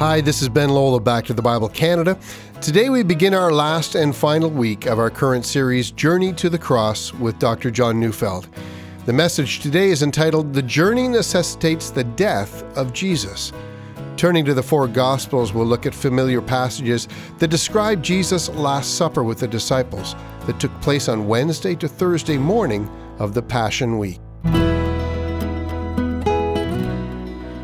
Hi, 0.00 0.22
this 0.22 0.40
is 0.40 0.48
Ben 0.48 0.70
of 0.70 1.04
Back 1.04 1.26
to 1.26 1.34
the 1.34 1.42
Bible 1.42 1.68
Canada. 1.68 2.18
Today 2.62 2.88
we 2.88 3.02
begin 3.02 3.34
our 3.34 3.52
last 3.52 3.96
and 3.96 4.16
final 4.16 4.48
week 4.48 4.86
of 4.86 4.98
our 4.98 5.10
current 5.10 5.44
series, 5.44 5.90
Journey 5.90 6.32
to 6.32 6.48
the 6.48 6.56
Cross, 6.56 7.12
with 7.12 7.38
Dr. 7.38 7.70
John 7.70 8.00
Neufeld. 8.00 8.48
The 9.04 9.12
message 9.12 9.60
today 9.60 9.90
is 9.90 10.02
entitled 10.02 10.54
The 10.54 10.62
Journey 10.62 11.06
Necessitates 11.06 11.90
the 11.90 12.04
Death 12.04 12.62
of 12.78 12.94
Jesus. 12.94 13.52
Turning 14.16 14.42
to 14.46 14.54
the 14.54 14.62
four 14.62 14.88
Gospels, 14.88 15.52
we'll 15.52 15.66
look 15.66 15.84
at 15.84 15.94
familiar 15.94 16.40
passages 16.40 17.06
that 17.36 17.48
describe 17.48 18.02
Jesus' 18.02 18.48
Last 18.48 18.96
Supper 18.96 19.22
with 19.22 19.40
the 19.40 19.48
disciples 19.48 20.16
that 20.46 20.58
took 20.58 20.72
place 20.80 21.10
on 21.10 21.28
Wednesday 21.28 21.74
to 21.74 21.86
Thursday 21.86 22.38
morning 22.38 22.88
of 23.18 23.34
the 23.34 23.42
Passion 23.42 23.98
Week. 23.98 24.18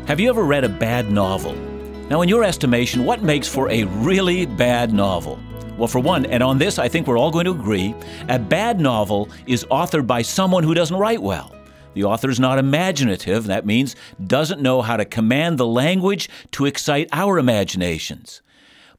Have 0.05 0.19
you 0.19 0.29
ever 0.29 0.43
read 0.43 0.65
a 0.65 0.69
bad 0.69 1.11
novel? 1.11 1.66
Now, 2.09 2.21
in 2.21 2.29
your 2.29 2.45
estimation, 2.45 3.03
what 3.03 3.21
makes 3.21 3.49
for 3.49 3.69
a 3.69 3.83
really 3.83 4.45
bad 4.45 4.93
novel? 4.93 5.37
Well, 5.77 5.89
for 5.89 5.99
one, 5.99 6.25
and 6.25 6.41
on 6.41 6.57
this 6.57 6.79
I 6.79 6.87
think 6.87 7.05
we're 7.05 7.17
all 7.17 7.31
going 7.31 7.43
to 7.43 7.51
agree, 7.51 7.93
a 8.29 8.39
bad 8.39 8.79
novel 8.79 9.29
is 9.45 9.65
authored 9.65 10.07
by 10.07 10.21
someone 10.21 10.63
who 10.63 10.73
doesn't 10.73 10.95
write 10.95 11.21
well. 11.21 11.53
The 11.95 12.05
author 12.05 12.29
is 12.29 12.39
not 12.39 12.59
imaginative, 12.59 13.47
that 13.47 13.65
means 13.65 13.97
doesn't 14.25 14.61
know 14.61 14.81
how 14.81 14.95
to 14.95 15.03
command 15.03 15.57
the 15.57 15.67
language 15.67 16.29
to 16.51 16.65
excite 16.65 17.09
our 17.11 17.37
imaginations. 17.37 18.41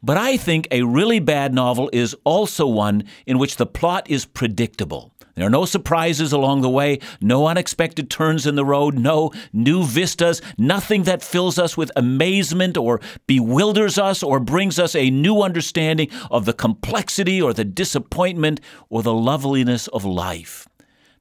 But 0.03 0.19
I 0.19 0.37
think 0.37 0.69
a 0.71 0.83
really 0.83 1.19
bad 1.19 1.55
novel 1.55 1.89
is 1.95 2.15
also 2.25 2.67
one 2.67 3.05
in 3.27 3.39
which 3.39 3.57
the 3.57 3.67
plot 3.67 4.11
is 4.11 4.27
predictable. 4.27 5.15
There 5.39 5.47
are 5.47 5.51
no 5.51 5.67
surprises 5.67 6.33
along 6.33 6.63
the 6.63 6.69
way, 6.69 6.99
no 7.21 7.47
unexpected 7.47 8.11
turns 8.11 8.45
in 8.45 8.57
the 8.57 8.65
road, 8.65 8.99
no 8.99 9.31
new 9.53 9.85
vistas, 9.85 10.43
nothing 10.59 11.05
that 11.05 11.23
fills 11.23 11.61
us 11.61 11.77
with 11.77 11.93
amazement 11.95 12.77
or 12.77 13.01
bewilders 13.29 13.99
us 13.99 14.25
or 14.25 14.41
brings 14.41 14.81
us 14.81 14.97
a 14.97 15.11
new 15.11 15.41
understanding 15.43 16.11
of 16.29 16.45
the 16.45 16.53
complexity 16.53 17.41
or 17.41 17.53
the 17.53 17.65
disappointment 17.65 18.61
or 18.89 19.05
the 19.05 19.15
loveliness 19.15 19.87
of 19.87 20.05
life. 20.05 20.67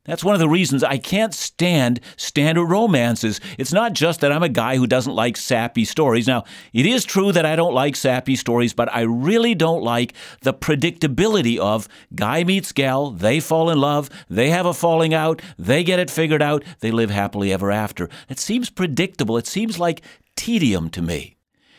That's 0.07 0.23
one 0.23 0.33
of 0.33 0.39
the 0.39 0.49
reasons 0.49 0.83
I 0.83 0.97
can't 0.97 1.33
stand 1.33 1.99
standard 2.15 2.65
romances. 2.65 3.39
It's 3.57 3.73
not 3.73 3.93
just 3.93 4.21
that 4.21 4.31
I'm 4.31 4.41
a 4.41 4.49
guy 4.49 4.77
who 4.77 4.87
doesn't 4.87 5.13
like 5.13 5.37
sappy 5.37 5.85
stories. 5.85 6.27
Now, 6.27 6.45
it 6.73 6.85
is 6.85 7.05
true 7.05 7.31
that 7.33 7.45
I 7.45 7.55
don't 7.55 7.73
like 7.73 7.95
sappy 7.95 8.35
stories, 8.35 8.73
but 8.73 8.91
I 8.93 9.01
really 9.01 9.53
don't 9.53 9.83
like 9.83 10.13
the 10.41 10.53
predictability 10.53 11.57
of 11.57 11.87
guy 12.15 12.43
meets 12.43 12.71
gal, 12.71 13.11
they 13.11 13.39
fall 13.39 13.69
in 13.69 13.79
love, 13.79 14.09
they 14.29 14.49
have 14.49 14.65
a 14.65 14.73
falling 14.73 15.13
out, 15.13 15.41
they 15.59 15.83
get 15.83 15.99
it 15.99 16.09
figured 16.09 16.41
out, 16.41 16.63
they 16.79 16.91
live 16.91 17.09
happily 17.09 17.51
ever 17.51 17.69
after. 17.69 18.09
It 18.29 18.39
seems 18.39 18.69
predictable. 18.69 19.37
It 19.37 19.47
seems 19.47 19.77
like 19.77 20.01
tedium 20.35 20.89
to 20.91 21.01
me. 21.01 21.36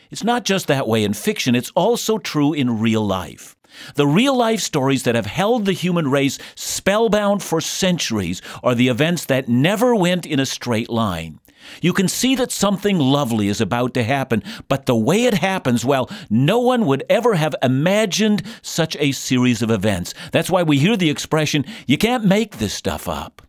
It's 0.09 0.23
not 0.23 0.43
just 0.43 0.67
that 0.67 0.87
way 0.87 1.03
in 1.03 1.13
fiction, 1.13 1.55
it's 1.55 1.71
also 1.75 2.17
true 2.17 2.53
in 2.53 2.79
real 2.79 3.05
life. 3.05 3.55
The 3.93 4.07
real 4.07 4.35
life 4.35 4.59
stories 4.59 5.03
that 5.03 5.13
have 5.13 5.27
held 5.27 5.65
the 5.65 5.73
human 5.73 6.09
race 6.09 6.39
spellbound 6.55 7.43
for 7.43 7.61
centuries 7.61 8.41
are 8.63 8.73
the 8.73 8.87
events 8.87 9.25
that 9.25 9.47
never 9.47 9.93
went 9.93 10.25
in 10.25 10.39
a 10.39 10.45
straight 10.45 10.89
line. 10.89 11.39
You 11.81 11.93
can 11.93 12.07
see 12.07 12.35
that 12.35 12.51
something 12.51 12.97
lovely 12.97 13.47
is 13.47 13.61
about 13.61 13.93
to 13.93 14.03
happen, 14.03 14.43
but 14.67 14.87
the 14.87 14.95
way 14.95 15.25
it 15.25 15.35
happens, 15.35 15.85
well, 15.85 16.09
no 16.29 16.59
one 16.59 16.85
would 16.87 17.03
ever 17.09 17.35
have 17.35 17.53
imagined 17.61 18.41
such 18.61 18.95
a 18.99 19.11
series 19.11 19.61
of 19.61 19.69
events. 19.69 20.13
That's 20.31 20.49
why 20.49 20.63
we 20.63 20.79
hear 20.79 20.97
the 20.97 21.09
expression, 21.09 21.65
you 21.85 21.97
can't 21.97 22.25
make 22.25 22.57
this 22.57 22.73
stuff 22.73 23.07
up. 23.07 23.48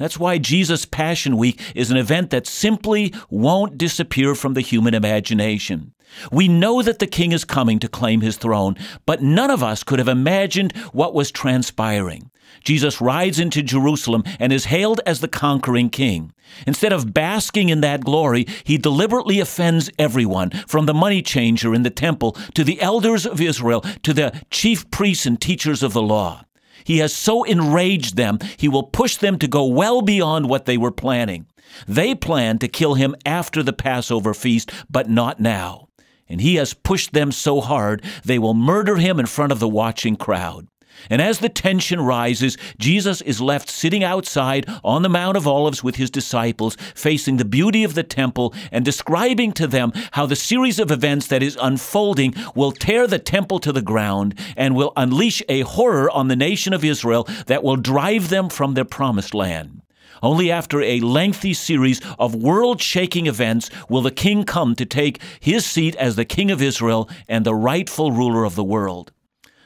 That's 0.00 0.18
why 0.18 0.38
Jesus' 0.38 0.86
Passion 0.86 1.36
Week 1.36 1.60
is 1.74 1.90
an 1.90 1.98
event 1.98 2.30
that 2.30 2.46
simply 2.46 3.12
won't 3.28 3.76
disappear 3.76 4.34
from 4.34 4.54
the 4.54 4.62
human 4.62 4.94
imagination. 4.94 5.92
We 6.32 6.48
know 6.48 6.80
that 6.80 7.00
the 7.00 7.06
king 7.06 7.32
is 7.32 7.44
coming 7.44 7.78
to 7.80 7.86
claim 7.86 8.22
his 8.22 8.38
throne, 8.38 8.76
but 9.04 9.20
none 9.20 9.50
of 9.50 9.62
us 9.62 9.84
could 9.84 9.98
have 9.98 10.08
imagined 10.08 10.74
what 10.94 11.12
was 11.12 11.30
transpiring. 11.30 12.30
Jesus 12.64 13.02
rides 13.02 13.38
into 13.38 13.62
Jerusalem 13.62 14.24
and 14.38 14.54
is 14.54 14.64
hailed 14.64 15.02
as 15.04 15.20
the 15.20 15.28
conquering 15.28 15.90
king. 15.90 16.32
Instead 16.66 16.94
of 16.94 17.12
basking 17.12 17.68
in 17.68 17.82
that 17.82 18.02
glory, 18.02 18.46
he 18.64 18.78
deliberately 18.78 19.38
offends 19.38 19.90
everyone, 19.98 20.48
from 20.66 20.86
the 20.86 20.94
money 20.94 21.20
changer 21.20 21.74
in 21.74 21.82
the 21.82 21.90
temple 21.90 22.32
to 22.54 22.64
the 22.64 22.80
elders 22.80 23.26
of 23.26 23.38
Israel 23.38 23.82
to 24.02 24.14
the 24.14 24.32
chief 24.50 24.90
priests 24.90 25.26
and 25.26 25.38
teachers 25.38 25.82
of 25.82 25.92
the 25.92 26.02
law. 26.02 26.46
He 26.90 26.98
has 26.98 27.14
so 27.14 27.44
enraged 27.44 28.16
them, 28.16 28.40
he 28.56 28.68
will 28.68 28.82
push 28.82 29.16
them 29.16 29.38
to 29.38 29.46
go 29.46 29.64
well 29.64 30.02
beyond 30.02 30.48
what 30.48 30.64
they 30.64 30.76
were 30.76 30.90
planning. 30.90 31.46
They 31.86 32.16
planned 32.16 32.60
to 32.62 32.66
kill 32.66 32.94
him 32.94 33.14
after 33.24 33.62
the 33.62 33.72
Passover 33.72 34.34
feast, 34.34 34.72
but 34.90 35.08
not 35.08 35.38
now. 35.38 35.86
And 36.28 36.40
he 36.40 36.56
has 36.56 36.74
pushed 36.74 37.12
them 37.12 37.30
so 37.30 37.60
hard, 37.60 38.02
they 38.24 38.40
will 38.40 38.54
murder 38.54 38.96
him 38.96 39.20
in 39.20 39.26
front 39.26 39.52
of 39.52 39.60
the 39.60 39.68
watching 39.68 40.16
crowd. 40.16 40.66
And 41.08 41.22
as 41.22 41.38
the 41.38 41.48
tension 41.48 42.00
rises, 42.00 42.58
Jesus 42.78 43.20
is 43.22 43.40
left 43.40 43.70
sitting 43.70 44.04
outside 44.04 44.68
on 44.84 45.02
the 45.02 45.08
Mount 45.08 45.36
of 45.36 45.46
Olives 45.46 45.82
with 45.82 45.96
his 45.96 46.10
disciples, 46.10 46.76
facing 46.94 47.36
the 47.36 47.44
beauty 47.44 47.84
of 47.84 47.94
the 47.94 48.02
temple 48.02 48.52
and 48.70 48.84
describing 48.84 49.52
to 49.52 49.66
them 49.66 49.92
how 50.12 50.26
the 50.26 50.36
series 50.36 50.78
of 50.78 50.90
events 50.90 51.26
that 51.28 51.42
is 51.42 51.58
unfolding 51.60 52.34
will 52.54 52.72
tear 52.72 53.06
the 53.06 53.18
temple 53.18 53.58
to 53.60 53.72
the 53.72 53.82
ground 53.82 54.34
and 54.56 54.74
will 54.74 54.92
unleash 54.96 55.42
a 55.48 55.62
horror 55.62 56.10
on 56.10 56.28
the 56.28 56.36
nation 56.36 56.72
of 56.72 56.84
Israel 56.84 57.26
that 57.46 57.62
will 57.62 57.76
drive 57.76 58.28
them 58.28 58.48
from 58.48 58.74
their 58.74 58.84
promised 58.84 59.34
land. 59.34 59.82
Only 60.22 60.50
after 60.50 60.82
a 60.82 61.00
lengthy 61.00 61.54
series 61.54 62.00
of 62.18 62.34
world 62.34 62.82
shaking 62.82 63.26
events 63.26 63.70
will 63.88 64.02
the 64.02 64.10
king 64.10 64.44
come 64.44 64.74
to 64.74 64.84
take 64.84 65.20
his 65.40 65.64
seat 65.64 65.96
as 65.96 66.16
the 66.16 66.26
king 66.26 66.50
of 66.50 66.60
Israel 66.60 67.08
and 67.26 67.44
the 67.44 67.54
rightful 67.54 68.12
ruler 68.12 68.44
of 68.44 68.54
the 68.54 68.64
world. 68.64 69.12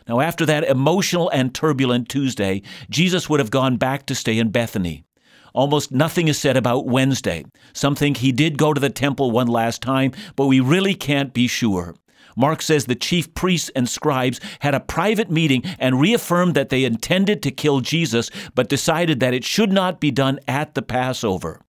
Now, 0.07 0.21
after 0.21 0.45
that 0.47 0.65
emotional 0.65 1.31
and 1.31 1.55
turbulent 1.55 2.09
Tuesday, 2.09 2.63
Jesus 2.91 3.29
would 3.29 3.41
have 3.41 3.51
gone 3.51 3.77
back 3.77 4.07
to 4.07 4.15
stay 4.15 4.39
in 4.39 4.51
Bethany. 4.51 5.05
Almost 5.55 5.93
nothing 5.93 6.29
is 6.29 6.39
said 6.39 6.57
about 6.57 6.87
Wednesday. 6.87 7.45
Some 7.73 7.95
think 7.95 8.19
he 8.19 8.33
did 8.33 8.59
go 8.59 8.75
to 8.75 8.81
the 8.81 8.91
temple 8.91 9.31
one 9.31 9.47
last 9.47 9.81
time, 9.81 10.13
but 10.37 10.47
we 10.47 10.61
really 10.61 10.95
can't 10.95 11.33
be 11.33 11.47
sure. 11.47 11.95
Mark 12.37 12.61
says 12.61 12.87
the 12.87 12.97
chief 12.97 13.33
priests 13.35 13.71
and 13.77 13.89
scribes 13.89 14.41
had 14.59 14.75
a 14.75 14.81
private 14.81 15.31
meeting 15.31 15.63
and 15.79 16.01
reaffirmed 16.01 16.55
that 16.55 16.69
they 16.69 16.85
intended 16.85 17.43
to 17.43 17.53
kill 17.53 17.81
Jesus, 17.81 18.31
but 18.55 18.69
decided 18.69 19.21
that 19.21 19.35
it 19.35 19.45
should 19.45 19.73
not 19.73 20.01
be 20.01 20.11
done 20.11 20.41
at 20.49 20.75
the 20.75 20.83
Passover 20.83 21.61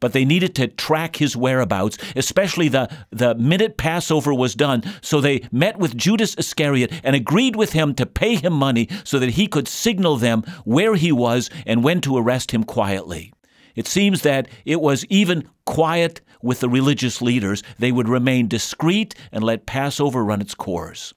but 0.00 0.12
they 0.12 0.24
needed 0.24 0.54
to 0.56 0.68
track 0.68 1.16
his 1.16 1.36
whereabouts, 1.36 1.98
especially 2.14 2.68
the, 2.68 2.88
the 3.10 3.34
minute 3.34 3.76
Passover 3.76 4.32
was 4.34 4.54
done. 4.54 4.82
So 5.00 5.20
they 5.20 5.46
met 5.50 5.78
with 5.78 5.96
Judas 5.96 6.34
Iscariot 6.36 6.92
and 7.02 7.16
agreed 7.16 7.56
with 7.56 7.72
him 7.72 7.94
to 7.94 8.06
pay 8.06 8.36
him 8.36 8.52
money 8.52 8.88
so 9.04 9.18
that 9.18 9.30
he 9.30 9.46
could 9.46 9.68
signal 9.68 10.16
them 10.16 10.42
where 10.64 10.94
he 10.94 11.12
was 11.12 11.50
and 11.66 11.84
when 11.84 12.00
to 12.02 12.16
arrest 12.16 12.50
him 12.52 12.64
quietly. 12.64 13.32
It 13.74 13.86
seems 13.86 14.22
that 14.22 14.48
it 14.64 14.80
was 14.80 15.04
even 15.06 15.48
quiet 15.66 16.22
with 16.42 16.60
the 16.60 16.68
religious 16.68 17.20
leaders. 17.20 17.62
They 17.78 17.92
would 17.92 18.08
remain 18.08 18.48
discreet 18.48 19.14
and 19.30 19.44
let 19.44 19.66
Passover 19.66 20.24
run 20.24 20.40
its 20.40 20.54
course. 20.54 21.12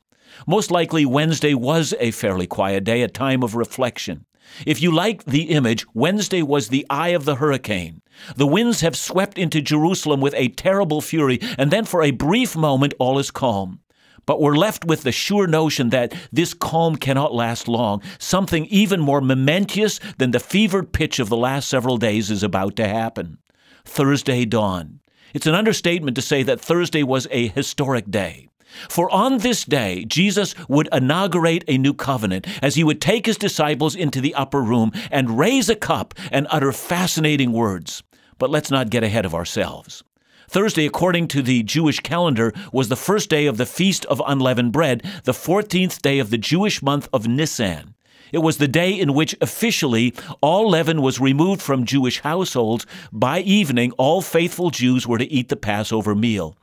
Most 0.45 0.71
likely, 0.71 1.05
Wednesday 1.05 1.53
was 1.53 1.93
a 1.99 2.11
fairly 2.11 2.47
quiet 2.47 2.83
day, 2.83 3.01
a 3.01 3.07
time 3.07 3.43
of 3.43 3.55
reflection. 3.55 4.25
If 4.65 4.81
you 4.81 4.91
like 4.91 5.25
the 5.25 5.49
image, 5.51 5.85
Wednesday 5.93 6.41
was 6.41 6.67
the 6.67 6.85
eye 6.89 7.09
of 7.09 7.25
the 7.25 7.35
hurricane. 7.35 8.01
The 8.35 8.47
winds 8.47 8.81
have 8.81 8.95
swept 8.95 9.37
into 9.37 9.61
Jerusalem 9.61 10.21
with 10.21 10.33
a 10.35 10.49
terrible 10.49 11.01
fury, 11.01 11.39
and 11.57 11.71
then 11.71 11.85
for 11.85 12.03
a 12.03 12.11
brief 12.11 12.55
moment 12.55 12.93
all 12.99 13.19
is 13.19 13.31
calm. 13.31 13.79
But 14.25 14.41
we're 14.41 14.57
left 14.57 14.85
with 14.85 15.03
the 15.03 15.11
sure 15.11 15.47
notion 15.47 15.89
that 15.89 16.13
this 16.31 16.53
calm 16.53 16.95
cannot 16.97 17.33
last 17.33 17.67
long. 17.67 18.03
Something 18.19 18.65
even 18.67 18.99
more 18.99 19.21
momentous 19.21 19.99
than 20.17 20.31
the 20.31 20.39
fevered 20.39 20.93
pitch 20.93 21.19
of 21.19 21.29
the 21.29 21.37
last 21.37 21.67
several 21.67 21.97
days 21.97 22.29
is 22.29 22.43
about 22.43 22.75
to 22.75 22.87
happen. 22.87 23.39
Thursday 23.85 24.45
dawn. 24.45 24.99
It's 25.33 25.47
an 25.47 25.55
understatement 25.55 26.15
to 26.15 26.21
say 26.21 26.43
that 26.43 26.61
Thursday 26.61 27.03
was 27.03 27.27
a 27.31 27.47
historic 27.47 28.11
day. 28.11 28.48
For 28.89 29.09
on 29.11 29.39
this 29.39 29.65
day, 29.65 30.05
Jesus 30.05 30.55
would 30.67 30.89
inaugurate 30.91 31.63
a 31.67 31.77
new 31.77 31.93
covenant 31.93 32.47
as 32.61 32.75
he 32.75 32.83
would 32.83 33.01
take 33.01 33.25
his 33.25 33.37
disciples 33.37 33.95
into 33.95 34.21
the 34.21 34.35
upper 34.35 34.61
room 34.61 34.91
and 35.11 35.37
raise 35.37 35.69
a 35.69 35.75
cup 35.75 36.13
and 36.31 36.47
utter 36.49 36.71
fascinating 36.71 37.51
words. 37.51 38.03
But 38.37 38.49
let's 38.49 38.71
not 38.71 38.89
get 38.89 39.03
ahead 39.03 39.25
of 39.25 39.35
ourselves. 39.35 40.03
Thursday, 40.47 40.87
according 40.87 41.27
to 41.27 41.43
the 41.43 41.61
Jewish 41.61 41.99
calendar, 41.99 42.53
was 42.73 42.89
the 42.89 42.95
first 42.95 43.29
day 43.29 43.45
of 43.45 43.57
the 43.57 43.67
Feast 43.67 44.05
of 44.05 44.21
Unleavened 44.25 44.71
Bread, 44.71 45.03
the 45.23 45.31
14th 45.31 46.01
day 46.01 46.17
of 46.17 46.31
the 46.31 46.39
Jewish 46.39 46.81
month 46.81 47.07
of 47.13 47.27
Nisan. 47.27 47.93
It 48.31 48.39
was 48.39 48.57
the 48.57 48.67
day 48.67 48.91
in 48.91 49.13
which 49.13 49.35
officially 49.41 50.13
all 50.41 50.69
leaven 50.69 51.01
was 51.01 51.19
removed 51.19 51.61
from 51.61 51.85
Jewish 51.85 52.21
households. 52.21 52.85
By 53.11 53.41
evening, 53.41 53.91
all 53.93 54.21
faithful 54.21 54.69
Jews 54.69 55.07
were 55.07 55.17
to 55.17 55.31
eat 55.31 55.49
the 55.49 55.55
Passover 55.55 56.15
meal. 56.15 56.55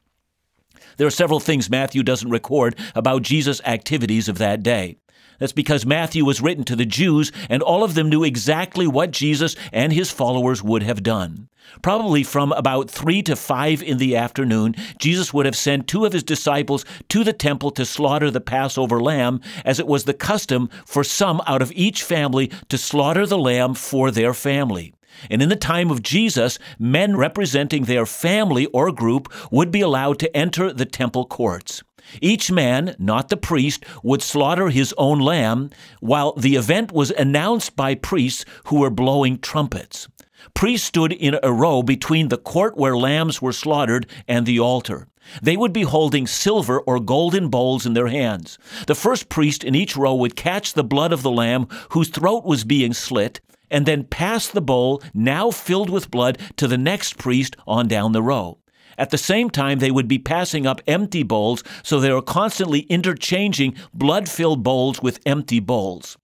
There 0.97 1.07
are 1.07 1.11
several 1.11 1.41
things 1.41 1.71
Matthew 1.71 2.03
doesn't 2.03 2.31
record 2.31 2.77
about 2.95 3.23
Jesus' 3.23 3.61
activities 3.65 4.29
of 4.29 4.39
that 4.39 4.63
day. 4.63 4.99
That's 5.39 5.53
because 5.53 5.85
Matthew 5.85 6.25
was 6.25 6.41
written 6.41 6.65
to 6.65 6.77
the 6.77 6.87
Jews, 6.87 7.31
and 7.51 7.63
all 7.63 7.85
of 7.85 7.95
them 7.95 8.09
knew 8.09 8.25
exactly 8.25 8.87
what 8.87 9.11
Jesus 9.11 9.55
and 9.73 9.93
his 9.93 10.11
followers 10.11 10.63
would 10.63 10.83
have 10.83 11.03
done. 11.03 11.49
Probably 11.83 12.23
from 12.23 12.53
about 12.53 12.91
3 12.91 13.23
to 13.25 13.37
5 13.37 13.83
in 13.83 13.99
the 13.99 14.17
afternoon, 14.17 14.77
Jesus 14.99 15.35
would 15.35 15.47
have 15.47 15.57
sent 15.57 15.89
two 15.89 16.05
of 16.05 16.13
his 16.13 16.23
disciples 16.23 16.85
to 17.09 17.25
the 17.25 17.33
temple 17.33 17.71
to 17.73 17.85
slaughter 17.85 18.31
the 18.31 18.41
Passover 18.41 19.01
lamb, 19.03 19.41
as 19.65 19.79
it 19.79 19.87
was 19.87 20.05
the 20.05 20.15
custom 20.15 20.71
for 20.87 21.05
some 21.05 21.43
out 21.47 21.63
of 21.63 21.73
each 21.73 22.03
family 22.03 22.51
to 22.69 22.79
slaughter 22.79 23.27
the 23.27 23.39
lamb 23.39 23.75
for 23.75 24.11
their 24.11 24.33
family. 24.33 24.95
And 25.31 25.43
in 25.43 25.49
the 25.49 25.57
time 25.57 25.91
of 25.91 26.03
Jesus, 26.03 26.59
men 26.79 27.17
representing 27.17 27.85
their 27.85 28.07
family 28.07 28.67
or 28.67 28.93
group 28.93 29.33
would 29.51 29.71
be 29.71 29.81
allowed 29.81 30.19
to 30.21 30.37
enter 30.37 30.73
the 30.73 30.87
temple 30.87 31.27
courts. 31.27 31.83
Each 32.21 32.51
man, 32.51 32.95
not 32.99 33.29
the 33.29 33.37
priest, 33.37 33.85
would 34.03 34.23
slaughter 34.23 34.69
his 34.69 34.95
own 34.97 35.19
lamb, 35.19 35.71
while 36.01 36.33
the 36.35 36.57
event 36.57 36.93
was 36.93 37.11
announced 37.11 37.75
by 37.75 37.95
priests 37.95 38.45
who 38.67 38.81
were 38.81 38.91
blowing 38.91 39.39
trumpets. 39.39 40.09
Priests 40.55 40.87
stood 40.87 41.13
in 41.13 41.39
a 41.43 41.53
row 41.53 41.83
between 41.83 42.29
the 42.29 42.39
court 42.39 42.77
where 42.77 42.97
lambs 42.97 43.43
were 43.43 43.53
slaughtered 43.53 44.07
and 44.29 44.47
the 44.47 44.61
altar. 44.61 45.09
They 45.43 45.57
would 45.57 45.73
be 45.73 45.83
holding 45.83 46.27
silver 46.27 46.81
or 46.81 47.01
golden 47.01 47.49
bowls 47.49 47.85
in 47.85 47.95
their 47.95 48.07
hands. 48.07 48.59
The 48.87 48.95
first 48.95 49.29
priest 49.29 49.65
in 49.65 49.75
each 49.75 49.97
row 49.97 50.15
would 50.15 50.37
catch 50.37 50.73
the 50.73 50.85
blood 50.85 51.13
of 51.13 51.23
the 51.23 51.33
lamb 51.33 51.67
whose 51.91 52.09
throat 52.09 52.45
was 52.45 52.63
being 52.63 52.93
slit 52.93 53.41
and 53.71 53.87
then 53.87 54.05
pass 54.05 54.49
the 54.49 54.61
bowl, 54.61 55.03
now 55.15 55.51
filled 55.51 55.91
with 55.91 56.11
blood, 56.11 56.39
to 56.57 56.67
the 56.67 56.79
next 56.79 57.19
priest 57.19 57.57
on 57.67 57.89
down 57.89 58.13
the 58.13 58.23
row. 58.23 58.59
At 58.99 59.11
the 59.11 59.19
same 59.19 59.51
time, 59.51 59.79
they 59.79 59.91
would 59.91 60.09
be 60.09 60.19
passing 60.19 60.67
up 60.67 60.81
empty 60.87 61.23
bowls, 61.23 61.63
so 61.83 62.01
they 62.01 62.13
were 62.13 62.23
constantly 62.23 62.81
interchanging 62.81 63.75
blood 63.93 64.29
filled 64.29 64.63
bowls 64.63 65.03
with 65.03 65.21
empty 65.27 65.61
bowls. 65.61 66.17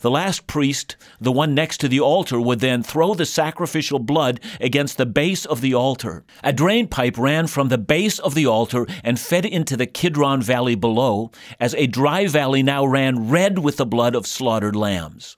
The 0.00 0.10
last 0.10 0.46
priest, 0.46 0.96
the 1.20 1.32
one 1.32 1.54
next 1.54 1.78
to 1.78 1.88
the 1.88 2.00
altar, 2.00 2.40
would 2.40 2.60
then 2.60 2.82
throw 2.82 3.12
the 3.12 3.26
sacrificial 3.26 3.98
blood 3.98 4.40
against 4.58 4.96
the 4.96 5.04
base 5.04 5.44
of 5.44 5.60
the 5.60 5.74
altar. 5.74 6.24
A 6.42 6.54
drain 6.54 6.88
pipe 6.88 7.18
ran 7.18 7.48
from 7.48 7.68
the 7.68 7.76
base 7.76 8.18
of 8.18 8.34
the 8.34 8.46
altar 8.46 8.86
and 9.04 9.20
fed 9.20 9.44
into 9.44 9.76
the 9.76 9.86
Kidron 9.86 10.40
Valley 10.40 10.74
below, 10.74 11.30
as 11.58 11.74
a 11.74 11.86
dry 11.86 12.26
valley 12.26 12.62
now 12.62 12.86
ran 12.86 13.28
red 13.28 13.58
with 13.58 13.76
the 13.76 13.84
blood 13.84 14.14
of 14.14 14.26
slaughtered 14.26 14.74
lambs. 14.74 15.36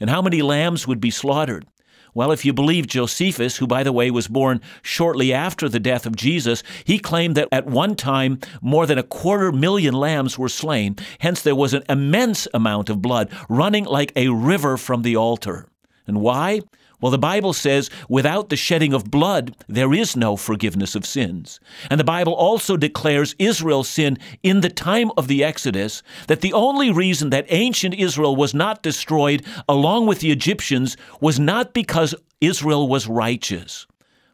And 0.00 0.10
how 0.10 0.22
many 0.22 0.42
lambs 0.42 0.88
would 0.88 1.00
be 1.00 1.10
slaughtered? 1.10 1.66
Well, 2.12 2.32
if 2.32 2.44
you 2.44 2.52
believe 2.52 2.88
Josephus, 2.88 3.58
who, 3.58 3.66
by 3.66 3.84
the 3.84 3.92
way, 3.92 4.10
was 4.10 4.26
born 4.26 4.60
shortly 4.82 5.32
after 5.32 5.68
the 5.68 5.78
death 5.78 6.06
of 6.06 6.16
Jesus, 6.16 6.62
he 6.84 6.98
claimed 6.98 7.36
that 7.36 7.48
at 7.52 7.66
one 7.66 7.94
time 7.94 8.40
more 8.60 8.86
than 8.86 8.98
a 8.98 9.04
quarter 9.04 9.52
million 9.52 9.94
lambs 9.94 10.36
were 10.36 10.48
slain. 10.48 10.96
Hence, 11.20 11.42
there 11.42 11.54
was 11.54 11.72
an 11.72 11.84
immense 11.88 12.48
amount 12.52 12.90
of 12.90 13.00
blood 13.00 13.30
running 13.48 13.84
like 13.84 14.12
a 14.16 14.28
river 14.28 14.76
from 14.76 15.02
the 15.02 15.16
altar. 15.16 15.66
And 16.06 16.20
why? 16.20 16.62
Well, 17.00 17.10
the 17.10 17.18
Bible 17.18 17.52
says, 17.52 17.88
without 18.08 18.48
the 18.48 18.56
shedding 18.56 18.92
of 18.92 19.10
blood, 19.10 19.56
there 19.68 19.94
is 19.94 20.16
no 20.16 20.36
forgiveness 20.36 20.94
of 20.94 21.06
sins. 21.06 21.58
And 21.88 21.98
the 21.98 22.04
Bible 22.04 22.34
also 22.34 22.76
declares 22.76 23.34
Israel's 23.38 23.88
sin 23.88 24.18
in 24.42 24.60
the 24.60 24.68
time 24.68 25.10
of 25.16 25.26
the 25.26 25.42
Exodus, 25.42 26.02
that 26.26 26.42
the 26.42 26.52
only 26.52 26.90
reason 26.90 27.30
that 27.30 27.46
ancient 27.48 27.94
Israel 27.94 28.36
was 28.36 28.54
not 28.54 28.82
destroyed 28.82 29.44
along 29.68 30.06
with 30.06 30.20
the 30.20 30.30
Egyptians 30.30 30.96
was 31.20 31.40
not 31.40 31.72
because 31.72 32.14
Israel 32.40 32.88
was 32.88 33.06
righteous, 33.06 33.86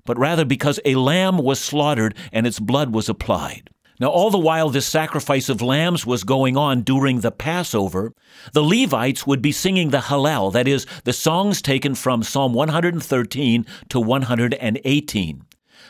but 0.05 0.19
rather 0.19 0.45
because 0.45 0.81
a 0.85 0.97
lamb 0.97 1.39
was 1.39 1.61
slaughtered 1.61 2.15
and 2.33 2.47
its 2.47 2.59
blood 2.59 2.93
was 2.93 3.09
applied. 3.09 3.71
Now, 3.98 4.08
all 4.08 4.31
the 4.31 4.38
while 4.38 4.69
this 4.69 4.87
sacrifice 4.87 5.48
of 5.48 5.62
lambs 5.62 6.04
was 6.04 6.22
going 6.22 6.54
on 6.56 6.82
during 6.82 7.20
the 7.20 7.31
Passover, 7.31 8.12
the 8.52 8.62
Levites 8.62 9.26
would 9.26 9.40
be 9.40 9.52
singing 9.52 9.88
the 9.88 10.02
Hallel, 10.02 10.52
that 10.52 10.69
is, 10.69 10.87
the 11.04 11.14
songs 11.14 11.62
taken 11.62 11.94
from 11.94 12.22
Psalm 12.22 12.52
113 12.52 13.64
to 13.88 14.00
118. 14.00 15.43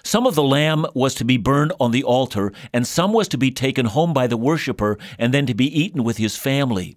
Some 0.05 0.25
of 0.25 0.37
the 0.37 0.43
lamb 0.45 0.87
was 0.95 1.17
to 1.17 1.25
be 1.25 1.37
burned 1.37 1.73
on 1.81 1.91
the 1.91 2.05
altar, 2.05 2.53
and 2.73 2.87
some 2.87 3.13
was 3.13 3.27
to 3.27 3.39
be 3.39 3.51
taken 3.51 3.87
home 3.87 4.13
by 4.13 4.29
the 4.29 4.37
worshiper 4.37 4.99
and 5.19 5.35
then 5.35 5.47
to 5.47 5.55
be 5.55 5.67
eaten 5.67 6.05
with 6.05 6.19
his 6.19 6.37
family. 6.37 6.97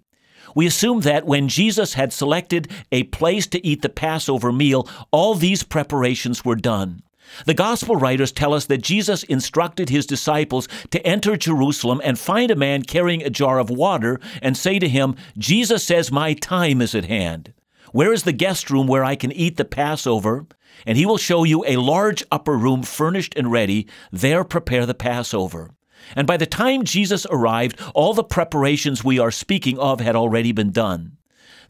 We 0.54 0.64
assume 0.66 1.00
that 1.00 1.26
when 1.26 1.48
Jesus 1.48 1.94
had 1.94 2.12
selected 2.12 2.70
a 2.92 3.02
place 3.04 3.48
to 3.48 3.66
eat 3.66 3.82
the 3.82 3.88
Passover 3.88 4.52
meal, 4.52 4.88
all 5.10 5.34
these 5.34 5.64
preparations 5.64 6.44
were 6.44 6.54
done. 6.54 7.02
The 7.46 7.54
gospel 7.54 7.96
writers 7.96 8.32
tell 8.32 8.54
us 8.54 8.66
that 8.66 8.82
Jesus 8.82 9.22
instructed 9.24 9.88
his 9.88 10.06
disciples 10.06 10.68
to 10.90 11.04
enter 11.06 11.36
Jerusalem 11.36 12.00
and 12.04 12.18
find 12.18 12.50
a 12.50 12.56
man 12.56 12.82
carrying 12.82 13.22
a 13.22 13.30
jar 13.30 13.58
of 13.58 13.70
water 13.70 14.20
and 14.42 14.56
say 14.56 14.78
to 14.78 14.88
him, 14.88 15.16
Jesus 15.38 15.84
says, 15.84 16.12
My 16.12 16.34
time 16.34 16.80
is 16.80 16.94
at 16.94 17.06
hand. 17.06 17.52
Where 17.92 18.12
is 18.12 18.22
the 18.22 18.32
guest 18.32 18.70
room 18.70 18.86
where 18.86 19.04
I 19.04 19.16
can 19.16 19.32
eat 19.32 19.56
the 19.56 19.64
Passover? 19.64 20.46
And 20.86 20.96
he 20.96 21.06
will 21.06 21.18
show 21.18 21.44
you 21.44 21.64
a 21.66 21.76
large 21.76 22.24
upper 22.30 22.56
room 22.56 22.82
furnished 22.82 23.34
and 23.36 23.50
ready. 23.50 23.86
There 24.12 24.44
prepare 24.44 24.86
the 24.86 24.94
Passover. 24.94 25.70
And 26.16 26.26
by 26.26 26.36
the 26.36 26.46
time 26.46 26.84
Jesus 26.84 27.26
arrived, 27.30 27.80
all 27.94 28.14
the 28.14 28.24
preparations 28.24 29.04
we 29.04 29.18
are 29.18 29.30
speaking 29.30 29.78
of 29.78 30.00
had 30.00 30.16
already 30.16 30.52
been 30.52 30.70
done. 30.70 31.18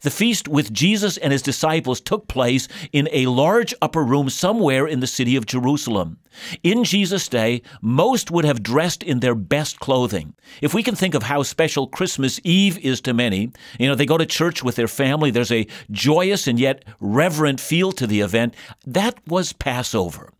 The 0.01 0.09
feast 0.09 0.47
with 0.47 0.73
Jesus 0.73 1.17
and 1.17 1.31
his 1.31 1.43
disciples 1.43 2.01
took 2.01 2.27
place 2.27 2.67
in 2.91 3.07
a 3.11 3.27
large 3.27 3.73
upper 3.83 4.03
room 4.03 4.31
somewhere 4.31 4.87
in 4.87 4.99
the 4.99 5.07
city 5.07 5.35
of 5.35 5.45
Jerusalem. 5.45 6.17
In 6.63 6.83
Jesus' 6.83 7.27
day, 7.27 7.61
most 7.81 8.31
would 8.31 8.43
have 8.43 8.63
dressed 8.63 9.03
in 9.03 9.19
their 9.19 9.35
best 9.35 9.79
clothing. 9.79 10.33
If 10.59 10.73
we 10.73 10.81
can 10.81 10.95
think 10.95 11.13
of 11.13 11.23
how 11.23 11.43
special 11.43 11.85
Christmas 11.85 12.39
Eve 12.43 12.79
is 12.79 12.99
to 13.01 13.13
many, 13.13 13.51
you 13.77 13.87
know, 13.87 13.93
they 13.93 14.07
go 14.07 14.17
to 14.17 14.25
church 14.25 14.63
with 14.63 14.75
their 14.75 14.87
family, 14.87 15.29
there's 15.29 15.51
a 15.51 15.67
joyous 15.91 16.47
and 16.47 16.59
yet 16.59 16.83
reverent 16.99 17.59
feel 17.59 17.91
to 17.91 18.07
the 18.07 18.21
event. 18.21 18.55
That 18.87 19.19
was 19.27 19.53
Passover. 19.53 20.33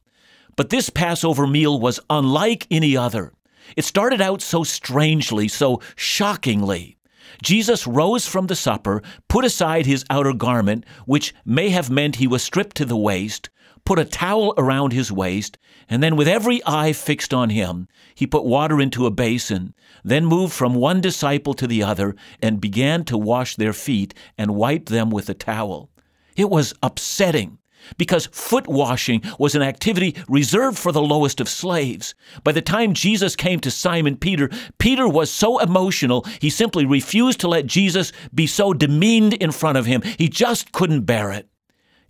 But 0.56 0.70
this 0.70 0.90
Passover 0.90 1.46
meal 1.46 1.80
was 1.80 2.00
unlike 2.10 2.66
any 2.72 2.98
other. 2.98 3.32
It 3.78 3.86
started 3.86 4.22
out 4.22 4.42
so 4.42 4.64
strangely, 4.64 5.48
so 5.48 5.82
shockingly. 5.96 6.98
Jesus 7.42 7.88
rose 7.88 8.28
from 8.28 8.48
the 8.48 8.56
supper, 8.56 9.02
put 9.28 9.46
aside 9.46 9.86
his 9.86 10.06
outer 10.10 10.34
garment, 10.34 10.86
which 11.06 11.34
may 11.46 11.70
have 11.70 11.90
meant 11.90 12.16
he 12.18 12.28
was 12.28 12.44
stripped 12.44 12.76
to 12.78 12.86
the 12.86 12.98
waist, 12.98 13.50
put 13.86 14.00
a 14.00 14.06
towel 14.06 14.54
around 14.58 14.94
his 14.94 15.12
waist, 15.12 15.58
and 15.90 16.02
then 16.02 16.16
with 16.16 16.28
every 16.28 16.62
eye 16.66 16.94
fixed 16.94 17.34
on 17.34 17.50
him, 17.50 17.88
he 18.14 18.28
put 18.28 18.46
water 18.46 18.80
into 18.80 19.06
a 19.06 19.12
basin, 19.12 19.74
then 20.04 20.26
moved 20.26 20.54
from 20.54 20.76
one 20.76 21.02
disciple 21.02 21.54
to 21.56 21.68
the 21.68 21.84
other 21.84 22.16
and 22.42 22.62
began 22.62 23.04
to 23.06 23.18
wash 23.18 23.56
their 23.56 23.74
feet 23.74 24.14
and 24.38 24.56
wipe 24.56 24.88
them 24.88 25.10
with 25.10 25.30
a 25.30 25.34
towel. 25.34 25.90
It 26.36 26.50
was 26.50 26.74
upsetting 26.82 27.58
because 27.98 28.28
foot 28.28 28.68
washing 28.68 29.22
was 29.40 29.56
an 29.56 29.62
activity 29.62 30.16
reserved 30.28 30.78
for 30.78 30.92
the 30.92 31.02
lowest 31.02 31.42
of 31.42 31.50
slaves. 31.50 32.16
By 32.44 32.52
the 32.52 32.62
time 32.62 32.94
Jesus 32.94 33.36
came 33.36 33.60
to 33.62 33.72
Simon 33.72 34.18
Peter, 34.18 34.50
Peter 34.78 35.08
was 35.08 35.32
so 35.32 35.60
emotional, 35.60 36.26
he 36.40 36.50
simply 36.50 36.86
refused 36.86 37.40
to 37.42 37.48
let 37.48 37.66
Jesus 37.66 38.12
be 38.34 38.48
so 38.48 38.74
demeaned 38.74 39.34
in 39.34 39.52
front 39.52 39.78
of 39.78 39.86
him. 39.86 40.02
He 40.02 40.30
just 40.30 40.72
couldn't 40.72 41.02
bear 41.02 41.32
it. 41.32 41.48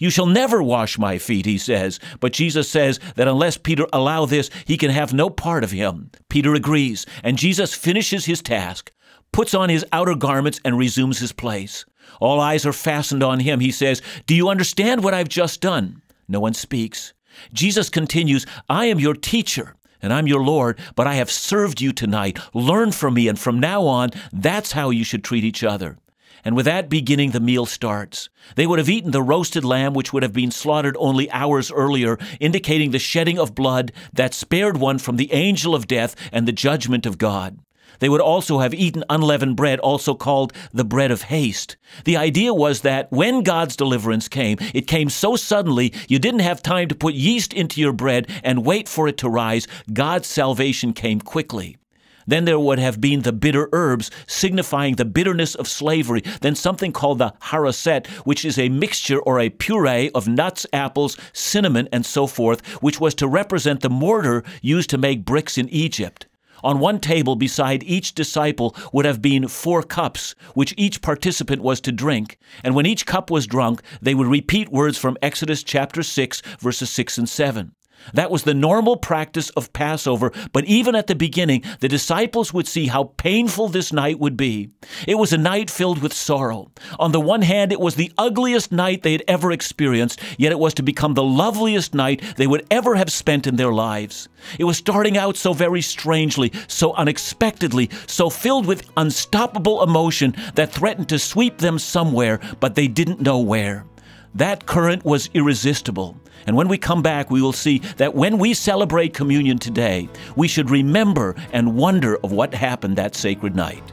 You 0.01 0.09
shall 0.09 0.25
never 0.25 0.63
wash 0.63 0.97
my 0.97 1.19
feet, 1.19 1.45
he 1.45 1.59
says. 1.59 1.99
But 2.19 2.33
Jesus 2.33 2.67
says 2.67 2.99
that 3.17 3.27
unless 3.27 3.57
Peter 3.57 3.85
allow 3.93 4.25
this, 4.25 4.49
he 4.65 4.75
can 4.75 4.89
have 4.89 5.13
no 5.13 5.29
part 5.29 5.63
of 5.63 5.69
him. 5.69 6.09
Peter 6.27 6.55
agrees, 6.55 7.05
and 7.23 7.37
Jesus 7.37 7.75
finishes 7.75 8.25
his 8.25 8.41
task, 8.41 8.91
puts 9.31 9.53
on 9.53 9.69
his 9.69 9.85
outer 9.91 10.15
garments, 10.15 10.59
and 10.65 10.75
resumes 10.75 11.19
his 11.19 11.31
place. 11.31 11.85
All 12.21 12.39
eyes 12.39 12.65
are 12.65 12.71
fastened 12.71 13.23
on 13.23 13.41
him. 13.41 13.59
He 13.59 13.71
says, 13.71 14.01
Do 14.27 14.35
you 14.35 14.47
understand 14.47 15.03
what 15.03 15.13
I've 15.13 15.27
just 15.27 15.59
done? 15.59 16.01
No 16.29 16.39
one 16.39 16.53
speaks. 16.53 17.13
Jesus 17.51 17.89
continues, 17.89 18.45
I 18.69 18.85
am 18.85 18.99
your 18.99 19.15
teacher 19.15 19.75
and 20.01 20.13
I'm 20.13 20.27
your 20.27 20.43
Lord, 20.43 20.79
but 20.95 21.07
I 21.07 21.15
have 21.15 21.29
served 21.29 21.81
you 21.81 21.91
tonight. 21.91 22.39
Learn 22.53 22.91
from 22.91 23.13
me, 23.13 23.27
and 23.27 23.37
from 23.37 23.59
now 23.59 23.85
on, 23.85 24.09
that's 24.33 24.71
how 24.71 24.89
you 24.89 25.03
should 25.03 25.23
treat 25.23 25.43
each 25.43 25.63
other. 25.63 25.97
And 26.43 26.55
with 26.55 26.65
that 26.65 26.89
beginning, 26.89 27.31
the 27.31 27.39
meal 27.39 27.67
starts. 27.67 28.29
They 28.55 28.65
would 28.65 28.79
have 28.79 28.89
eaten 28.89 29.11
the 29.11 29.21
roasted 29.21 29.63
lamb, 29.63 29.93
which 29.93 30.11
would 30.11 30.23
have 30.23 30.33
been 30.33 30.49
slaughtered 30.49 30.97
only 30.99 31.29
hours 31.29 31.71
earlier, 31.71 32.17
indicating 32.39 32.91
the 32.91 32.99
shedding 32.99 33.37
of 33.37 33.53
blood 33.53 33.91
that 34.11 34.33
spared 34.33 34.77
one 34.77 34.97
from 34.97 35.17
the 35.17 35.31
angel 35.31 35.75
of 35.75 35.85
death 35.87 36.15
and 36.31 36.47
the 36.47 36.51
judgment 36.51 37.05
of 37.05 37.19
God. 37.19 37.59
They 38.01 38.09
would 38.09 38.19
also 38.19 38.59
have 38.59 38.73
eaten 38.73 39.03
unleavened 39.09 39.55
bread, 39.55 39.79
also 39.79 40.15
called 40.15 40.53
the 40.73 40.83
bread 40.83 41.11
of 41.11 41.21
haste. 41.21 41.77
The 42.03 42.17
idea 42.17 42.51
was 42.51 42.81
that 42.81 43.11
when 43.11 43.43
God's 43.43 43.75
deliverance 43.75 44.27
came, 44.27 44.57
it 44.73 44.87
came 44.87 45.07
so 45.09 45.35
suddenly 45.35 45.93
you 46.09 46.17
didn't 46.17 46.39
have 46.39 46.63
time 46.63 46.87
to 46.87 46.95
put 46.95 47.13
yeast 47.13 47.53
into 47.53 47.79
your 47.79 47.93
bread 47.93 48.27
and 48.43 48.65
wait 48.65 48.89
for 48.89 49.07
it 49.07 49.19
to 49.19 49.29
rise. 49.29 49.67
God's 49.93 50.27
salvation 50.27 50.93
came 50.93 51.21
quickly. 51.21 51.77
Then 52.25 52.45
there 52.45 52.59
would 52.59 52.79
have 52.79 52.99
been 52.99 53.21
the 53.21 53.33
bitter 53.33 53.69
herbs, 53.71 54.09
signifying 54.25 54.95
the 54.95 55.05
bitterness 55.05 55.53
of 55.53 55.67
slavery. 55.67 56.23
Then 56.41 56.55
something 56.55 56.91
called 56.91 57.19
the 57.19 57.33
haroset, 57.41 58.07
which 58.25 58.45
is 58.45 58.57
a 58.57 58.69
mixture 58.69 59.19
or 59.19 59.39
a 59.39 59.49
puree 59.49 60.09
of 60.15 60.27
nuts, 60.27 60.65
apples, 60.73 61.17
cinnamon, 61.33 61.87
and 61.91 62.03
so 62.03 62.25
forth, 62.25 62.65
which 62.81 62.99
was 62.99 63.13
to 63.15 63.27
represent 63.27 63.81
the 63.81 63.89
mortar 63.91 64.43
used 64.61 64.89
to 64.89 64.97
make 64.97 65.25
bricks 65.25 65.57
in 65.57 65.69
Egypt. 65.69 66.25
On 66.63 66.79
one 66.79 66.99
table 66.99 67.35
beside 67.35 67.83
each 67.83 68.13
disciple 68.13 68.75
would 68.93 69.05
have 69.05 69.21
been 69.21 69.47
four 69.47 69.83
cups, 69.83 70.35
which 70.53 70.73
each 70.77 71.01
participant 71.01 71.61
was 71.61 71.81
to 71.81 71.91
drink. 71.91 72.37
And 72.63 72.75
when 72.75 72.85
each 72.85 73.05
cup 73.05 73.29
was 73.29 73.47
drunk, 73.47 73.81
they 74.01 74.13
would 74.15 74.27
repeat 74.27 74.69
words 74.71 74.97
from 74.97 75.17
Exodus 75.21 75.63
chapter 75.63 76.03
6, 76.03 76.41
verses 76.59 76.89
6 76.89 77.17
and 77.17 77.29
7. 77.29 77.73
That 78.13 78.31
was 78.31 78.43
the 78.43 78.53
normal 78.53 78.97
practice 78.97 79.49
of 79.51 79.73
Passover, 79.73 80.31
but 80.53 80.65
even 80.65 80.95
at 80.95 81.07
the 81.07 81.15
beginning, 81.15 81.63
the 81.79 81.87
disciples 81.87 82.53
would 82.53 82.67
see 82.67 82.87
how 82.87 83.13
painful 83.17 83.69
this 83.69 83.93
night 83.93 84.19
would 84.19 84.37
be. 84.37 84.71
It 85.07 85.15
was 85.15 85.33
a 85.33 85.37
night 85.37 85.69
filled 85.69 86.01
with 86.01 86.13
sorrow. 86.13 86.71
On 86.99 87.11
the 87.11 87.19
one 87.19 87.41
hand, 87.41 87.71
it 87.71 87.79
was 87.79 87.95
the 87.95 88.11
ugliest 88.17 88.71
night 88.71 89.03
they 89.03 89.11
had 89.11 89.23
ever 89.27 89.51
experienced, 89.51 90.19
yet 90.37 90.51
it 90.51 90.59
was 90.59 90.73
to 90.75 90.83
become 90.83 91.13
the 91.13 91.23
loveliest 91.23 91.93
night 91.93 92.21
they 92.37 92.47
would 92.47 92.65
ever 92.71 92.95
have 92.95 93.11
spent 93.11 93.47
in 93.47 93.55
their 93.55 93.71
lives. 93.71 94.29
It 94.57 94.63
was 94.63 94.77
starting 94.77 95.17
out 95.17 95.37
so 95.37 95.53
very 95.53 95.81
strangely, 95.81 96.51
so 96.67 96.93
unexpectedly, 96.93 97.89
so 98.07 98.29
filled 98.29 98.65
with 98.65 98.89
unstoppable 98.97 99.83
emotion 99.83 100.35
that 100.55 100.71
threatened 100.71 101.09
to 101.09 101.19
sweep 101.19 101.57
them 101.57 101.79
somewhere, 101.79 102.39
but 102.59 102.75
they 102.75 102.87
didn't 102.87 103.21
know 103.21 103.39
where. 103.39 103.85
That 104.35 104.65
current 104.65 105.03
was 105.03 105.29
irresistible. 105.33 106.17
And 106.47 106.55
when 106.55 106.67
we 106.67 106.77
come 106.77 107.01
back, 107.01 107.29
we 107.29 107.41
will 107.41 107.53
see 107.53 107.79
that 107.97 108.15
when 108.15 108.37
we 108.37 108.53
celebrate 108.53 109.13
communion 109.13 109.57
today, 109.59 110.09
we 110.35 110.47
should 110.47 110.69
remember 110.69 111.35
and 111.51 111.75
wonder 111.75 112.17
of 112.23 112.31
what 112.31 112.53
happened 112.53 112.95
that 112.95 113.15
sacred 113.15 113.55
night. 113.55 113.83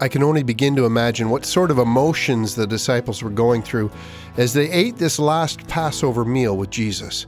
I 0.00 0.08
can 0.08 0.22
only 0.22 0.42
begin 0.42 0.76
to 0.76 0.84
imagine 0.84 1.30
what 1.30 1.46
sort 1.46 1.70
of 1.70 1.78
emotions 1.78 2.54
the 2.54 2.66
disciples 2.66 3.22
were 3.22 3.30
going 3.30 3.62
through 3.62 3.90
as 4.36 4.52
they 4.52 4.70
ate 4.70 4.96
this 4.96 5.18
last 5.18 5.66
Passover 5.68 6.24
meal 6.24 6.56
with 6.56 6.68
Jesus. 6.68 7.26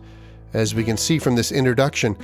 As 0.53 0.75
we 0.75 0.85
can 0.85 0.99
see 0.99 1.19
from 1.19 1.35
this 1.35 1.51
introduction, 1.51 2.15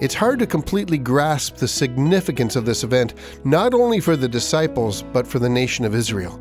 it's 0.00 0.14
hard 0.14 0.38
to 0.40 0.46
completely 0.46 0.98
grasp 0.98 1.56
the 1.56 1.68
significance 1.68 2.56
of 2.56 2.66
this 2.66 2.84
event, 2.84 3.14
not 3.44 3.72
only 3.72 4.00
for 4.00 4.16
the 4.16 4.28
disciples, 4.28 5.02
but 5.02 5.26
for 5.26 5.38
the 5.38 5.48
nation 5.48 5.86
of 5.86 5.94
Israel, 5.94 6.38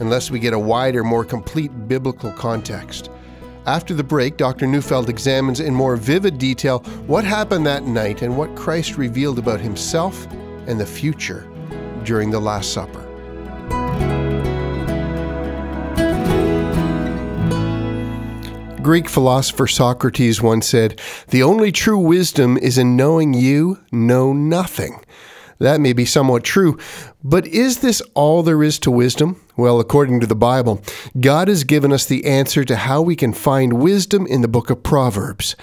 unless 0.00 0.30
we 0.30 0.38
get 0.38 0.54
a 0.54 0.58
wider, 0.58 1.02
more 1.04 1.24
complete 1.24 1.88
biblical 1.88 2.32
context. 2.32 3.10
After 3.66 3.94
the 3.94 4.04
break, 4.04 4.36
Dr. 4.36 4.66
Neufeld 4.66 5.08
examines 5.08 5.58
in 5.58 5.74
more 5.74 5.96
vivid 5.96 6.38
detail 6.38 6.80
what 7.06 7.24
happened 7.24 7.66
that 7.66 7.84
night 7.84 8.22
and 8.22 8.36
what 8.36 8.54
Christ 8.54 8.96
revealed 8.96 9.38
about 9.38 9.60
himself 9.60 10.26
and 10.66 10.78
the 10.78 10.86
future 10.86 11.48
during 12.04 12.30
the 12.30 12.40
Last 12.40 12.72
Supper. 12.72 13.02
Greek 18.86 19.08
philosopher 19.08 19.66
Socrates 19.66 20.40
once 20.40 20.68
said, 20.68 21.00
The 21.30 21.42
only 21.42 21.72
true 21.72 21.98
wisdom 21.98 22.56
is 22.56 22.78
in 22.78 22.94
knowing 22.94 23.34
you 23.34 23.80
know 23.90 24.32
nothing. 24.32 25.04
That 25.58 25.80
may 25.80 25.92
be 25.92 26.04
somewhat 26.04 26.44
true, 26.44 26.78
but 27.24 27.48
is 27.48 27.78
this 27.78 28.00
all 28.14 28.44
there 28.44 28.62
is 28.62 28.78
to 28.80 28.92
wisdom? 28.92 29.42
Well, 29.58 29.80
according 29.80 30.20
to 30.20 30.26
the 30.26 30.34
Bible, 30.34 30.82
God 31.18 31.48
has 31.48 31.64
given 31.64 31.90
us 31.90 32.04
the 32.04 32.26
answer 32.26 32.62
to 32.62 32.76
how 32.76 33.00
we 33.00 33.16
can 33.16 33.32
find 33.32 33.80
wisdom 33.80 34.26
in 34.26 34.42
the 34.42 34.48
book 34.48 34.68
of 34.68 34.82
Proverbs. 34.82 35.56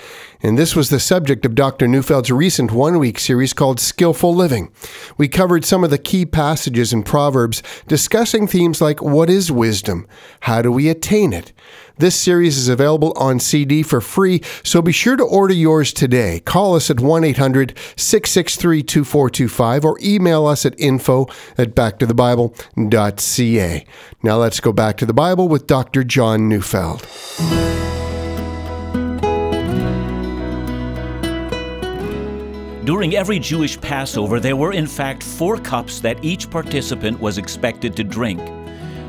And 0.46 0.58
this 0.58 0.76
was 0.76 0.90
the 0.90 1.00
subject 1.00 1.46
of 1.46 1.56
Dr. 1.56 1.88
Neufeld's 1.88 2.30
recent 2.30 2.74
one 2.74 3.00
week 3.00 3.18
series 3.18 3.54
called 3.54 3.80
Skillful 3.80 4.36
Living. 4.36 4.74
We 5.18 5.30
covered 5.30 5.64
some 5.64 5.86
of 5.86 5.90
the 5.90 5.98
key 5.98 6.26
passages 6.26 6.92
in 6.92 7.04
Proverbs, 7.04 7.64
discussing 7.88 8.46
themes 8.46 8.82
like 8.82 9.02
what 9.02 9.30
is 9.30 9.54
wisdom? 9.54 10.06
How 10.42 10.62
do 10.62 10.70
we 10.70 10.90
attain 10.90 11.32
it? 11.32 11.54
This 11.98 12.20
series 12.20 12.58
is 12.58 12.68
available 12.68 13.14
on 13.16 13.40
CD 13.40 13.84
for 13.84 14.02
free, 14.02 14.42
so 14.64 14.82
be 14.82 14.92
sure 14.92 15.16
to 15.16 15.24
order 15.24 15.54
yours 15.54 15.94
today. 15.94 16.42
Call 16.42 16.76
us 16.76 16.90
at 16.90 17.00
1 17.00 17.24
800 17.24 17.78
663 17.96 18.84
2425 18.84 19.86
or 19.86 19.98
email 20.04 20.46
us 20.46 20.66
at 20.66 20.78
info 20.78 21.28
at 21.58 21.74
backtothebible.ca. 21.74 23.86
Now 24.22 24.38
let's 24.38 24.60
go 24.60 24.74
back 24.74 24.98
to 24.98 25.06
the 25.06 25.14
Bible 25.14 25.48
with 25.48 25.68
Dr. 25.68 26.04
John 26.04 26.50
Neufeld. 26.50 27.08
During 32.86 33.16
every 33.16 33.40
Jewish 33.40 33.80
Passover, 33.80 34.42
there 34.42 34.58
were 34.58 34.74
in 34.74 34.88
fact 34.88 35.24
four 35.24 35.58
cups 35.58 36.02
that 36.02 36.22
each 36.22 36.50
participant 36.50 37.18
was 37.18 37.38
expected 37.38 37.96
to 37.96 38.04
drink. 38.04 38.42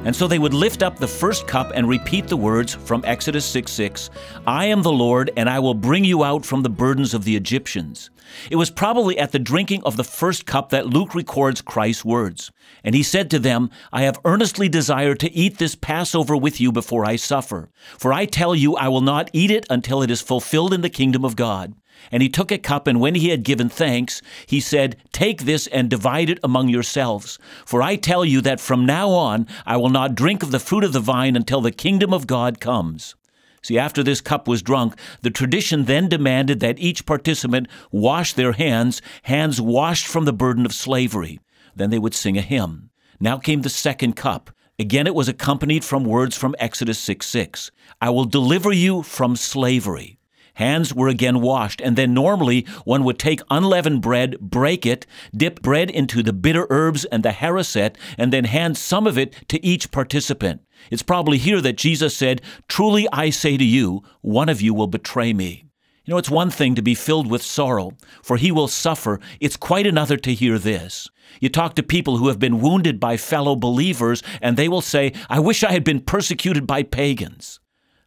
And 0.04 0.14
so 0.14 0.28
they 0.28 0.38
would 0.38 0.54
lift 0.54 0.84
up 0.84 0.96
the 0.96 1.08
first 1.08 1.48
cup 1.48 1.72
and 1.74 1.88
repeat 1.88 2.28
the 2.28 2.36
words 2.36 2.72
from 2.72 3.02
Exodus 3.04 3.44
6 3.44 3.72
6 3.72 4.10
I 4.46 4.66
am 4.66 4.82
the 4.82 4.92
Lord, 4.92 5.32
and 5.36 5.50
I 5.50 5.58
will 5.58 5.74
bring 5.74 6.04
you 6.04 6.22
out 6.22 6.46
from 6.46 6.62
the 6.62 6.70
burdens 6.70 7.14
of 7.14 7.24
the 7.24 7.34
Egyptians. 7.34 8.10
It 8.48 8.56
was 8.56 8.70
probably 8.70 9.18
at 9.18 9.32
the 9.32 9.40
drinking 9.40 9.82
of 9.82 9.96
the 9.96 10.04
first 10.04 10.46
cup 10.46 10.68
that 10.68 10.86
Luke 10.86 11.12
records 11.12 11.60
Christ's 11.60 12.04
words. 12.04 12.52
And 12.84 12.94
he 12.94 13.02
said 13.02 13.28
to 13.30 13.40
them, 13.40 13.70
I 13.92 14.02
have 14.02 14.20
earnestly 14.24 14.68
desired 14.68 15.18
to 15.20 15.32
eat 15.32 15.58
this 15.58 15.74
Passover 15.74 16.36
with 16.36 16.60
you 16.60 16.70
before 16.70 17.04
I 17.04 17.16
suffer. 17.16 17.70
For 17.98 18.12
I 18.12 18.26
tell 18.26 18.54
you, 18.54 18.76
I 18.76 18.86
will 18.86 19.00
not 19.00 19.30
eat 19.32 19.50
it 19.50 19.66
until 19.68 20.00
it 20.00 20.12
is 20.12 20.20
fulfilled 20.20 20.72
in 20.72 20.82
the 20.82 20.90
kingdom 20.90 21.24
of 21.24 21.34
God. 21.34 21.74
And 22.10 22.22
he 22.22 22.28
took 22.28 22.52
a 22.52 22.58
cup, 22.58 22.86
and 22.86 23.00
when 23.00 23.14
he 23.14 23.30
had 23.30 23.42
given 23.42 23.68
thanks, 23.68 24.22
he 24.46 24.60
said, 24.60 24.96
Take 25.12 25.42
this 25.42 25.66
and 25.68 25.88
divide 25.88 26.30
it 26.30 26.38
among 26.42 26.68
yourselves. 26.68 27.38
For 27.64 27.82
I 27.82 27.96
tell 27.96 28.24
you 28.24 28.40
that 28.42 28.60
from 28.60 28.86
now 28.86 29.10
on 29.10 29.46
I 29.66 29.76
will 29.76 29.88
not 29.88 30.14
drink 30.14 30.42
of 30.42 30.50
the 30.50 30.58
fruit 30.58 30.84
of 30.84 30.92
the 30.92 31.00
vine 31.00 31.36
until 31.36 31.60
the 31.60 31.72
kingdom 31.72 32.12
of 32.12 32.26
God 32.26 32.60
comes. 32.60 33.14
See, 33.62 33.78
after 33.78 34.02
this 34.02 34.20
cup 34.20 34.46
was 34.46 34.62
drunk, 34.62 34.94
the 35.22 35.30
tradition 35.30 35.86
then 35.86 36.08
demanded 36.08 36.60
that 36.60 36.78
each 36.78 37.06
participant 37.06 37.66
wash 37.90 38.34
their 38.34 38.52
hands, 38.52 39.00
hands 39.22 39.58
washed 39.58 40.06
from 40.06 40.26
the 40.26 40.34
burden 40.34 40.66
of 40.66 40.74
slavery. 40.74 41.40
Then 41.74 41.88
they 41.88 41.98
would 41.98 42.14
sing 42.14 42.36
a 42.36 42.42
hymn. 42.42 42.90
Now 43.18 43.38
came 43.38 43.62
the 43.62 43.70
second 43.70 44.16
cup. 44.16 44.50
Again, 44.78 45.06
it 45.06 45.14
was 45.14 45.28
accompanied 45.28 45.82
from 45.82 46.04
words 46.04 46.36
from 46.36 46.54
Exodus 46.58 46.98
6 46.98 47.26
6. 47.26 47.70
I 48.02 48.10
will 48.10 48.26
deliver 48.26 48.70
you 48.70 49.02
from 49.02 49.34
slavery. 49.34 50.18
Hands 50.54 50.94
were 50.94 51.08
again 51.08 51.40
washed, 51.40 51.80
and 51.80 51.96
then 51.96 52.14
normally 52.14 52.66
one 52.84 53.04
would 53.04 53.18
take 53.18 53.40
unleavened 53.50 54.02
bread, 54.02 54.38
break 54.40 54.86
it, 54.86 55.06
dip 55.36 55.60
bread 55.62 55.90
into 55.90 56.22
the 56.22 56.32
bitter 56.32 56.66
herbs 56.70 57.04
and 57.06 57.22
the 57.24 57.30
haroset, 57.30 57.96
and 58.16 58.32
then 58.32 58.44
hand 58.44 58.76
some 58.76 59.06
of 59.06 59.18
it 59.18 59.34
to 59.48 59.64
each 59.64 59.90
participant. 59.90 60.62
It's 60.90 61.02
probably 61.02 61.38
here 61.38 61.60
that 61.60 61.76
Jesus 61.76 62.16
said, 62.16 62.40
Truly 62.68 63.08
I 63.12 63.30
say 63.30 63.56
to 63.56 63.64
you, 63.64 64.02
one 64.20 64.48
of 64.48 64.60
you 64.60 64.74
will 64.74 64.86
betray 64.86 65.32
me. 65.32 65.64
You 66.04 66.12
know, 66.12 66.18
it's 66.18 66.30
one 66.30 66.50
thing 66.50 66.74
to 66.74 66.82
be 66.82 66.94
filled 66.94 67.30
with 67.30 67.42
sorrow, 67.42 67.92
for 68.22 68.36
he 68.36 68.52
will 68.52 68.68
suffer. 68.68 69.20
It's 69.40 69.56
quite 69.56 69.86
another 69.86 70.18
to 70.18 70.34
hear 70.34 70.58
this. 70.58 71.08
You 71.40 71.48
talk 71.48 71.74
to 71.74 71.82
people 71.82 72.18
who 72.18 72.28
have 72.28 72.38
been 72.38 72.60
wounded 72.60 73.00
by 73.00 73.16
fellow 73.16 73.56
believers, 73.56 74.22
and 74.42 74.56
they 74.56 74.68
will 74.68 74.82
say, 74.82 75.14
I 75.30 75.40
wish 75.40 75.64
I 75.64 75.72
had 75.72 75.82
been 75.82 76.00
persecuted 76.00 76.66
by 76.66 76.82
pagans. 76.82 77.58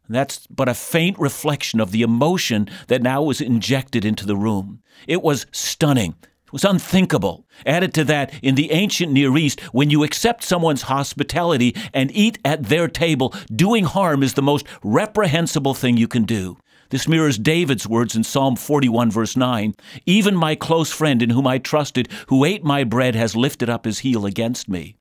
That's 0.10 0.48
but 0.48 0.70
a 0.70 0.74
faint 0.74 1.20
reflection 1.20 1.80
of 1.80 1.92
the 1.92 2.02
emotion 2.02 2.70
that 2.88 3.02
now 3.02 3.22
was 3.22 3.42
injected 3.42 4.06
into 4.06 4.26
the 4.26 4.38
room. 4.38 4.82
It 5.08 5.22
was 5.22 5.46
stunning. 5.52 6.16
It 6.46 6.54
was 6.54 6.64
unthinkable. 6.64 7.46
Added 7.66 7.94
to 7.96 8.04
that, 8.06 8.34
in 8.42 8.56
the 8.56 8.72
ancient 8.72 9.12
Near 9.12 9.36
East, 9.38 9.60
when 9.74 9.90
you 9.90 10.04
accept 10.04 10.46
someone's 10.46 10.84
hospitality 10.84 11.76
and 11.94 12.10
eat 12.16 12.40
at 12.46 12.64
their 12.64 12.88
table, 12.88 13.34
doing 13.54 13.84
harm 13.84 14.24
is 14.24 14.36
the 14.36 14.42
most 14.42 14.66
reprehensible 14.82 15.74
thing 15.74 15.98
you 15.98 16.08
can 16.08 16.24
do. 16.24 16.58
This 16.90 17.08
mirrors 17.08 17.38
David's 17.38 17.86
words 17.86 18.16
in 18.16 18.24
Psalm 18.24 18.56
41, 18.56 19.12
verse 19.12 19.36
9 19.36 19.76
Even 20.06 20.36
my 20.38 20.56
close 20.56 20.92
friend 20.92 21.22
in 21.22 21.32
whom 21.32 21.46
I 21.46 21.58
trusted, 21.58 22.08
who 22.28 22.46
ate 22.46 22.64
my 22.64 22.86
bread, 22.86 23.14
has 23.14 23.36
lifted 23.36 23.70
up 23.70 23.84
his 23.84 24.00
heel 24.00 24.26
against 24.26 24.70
me. 24.70 24.96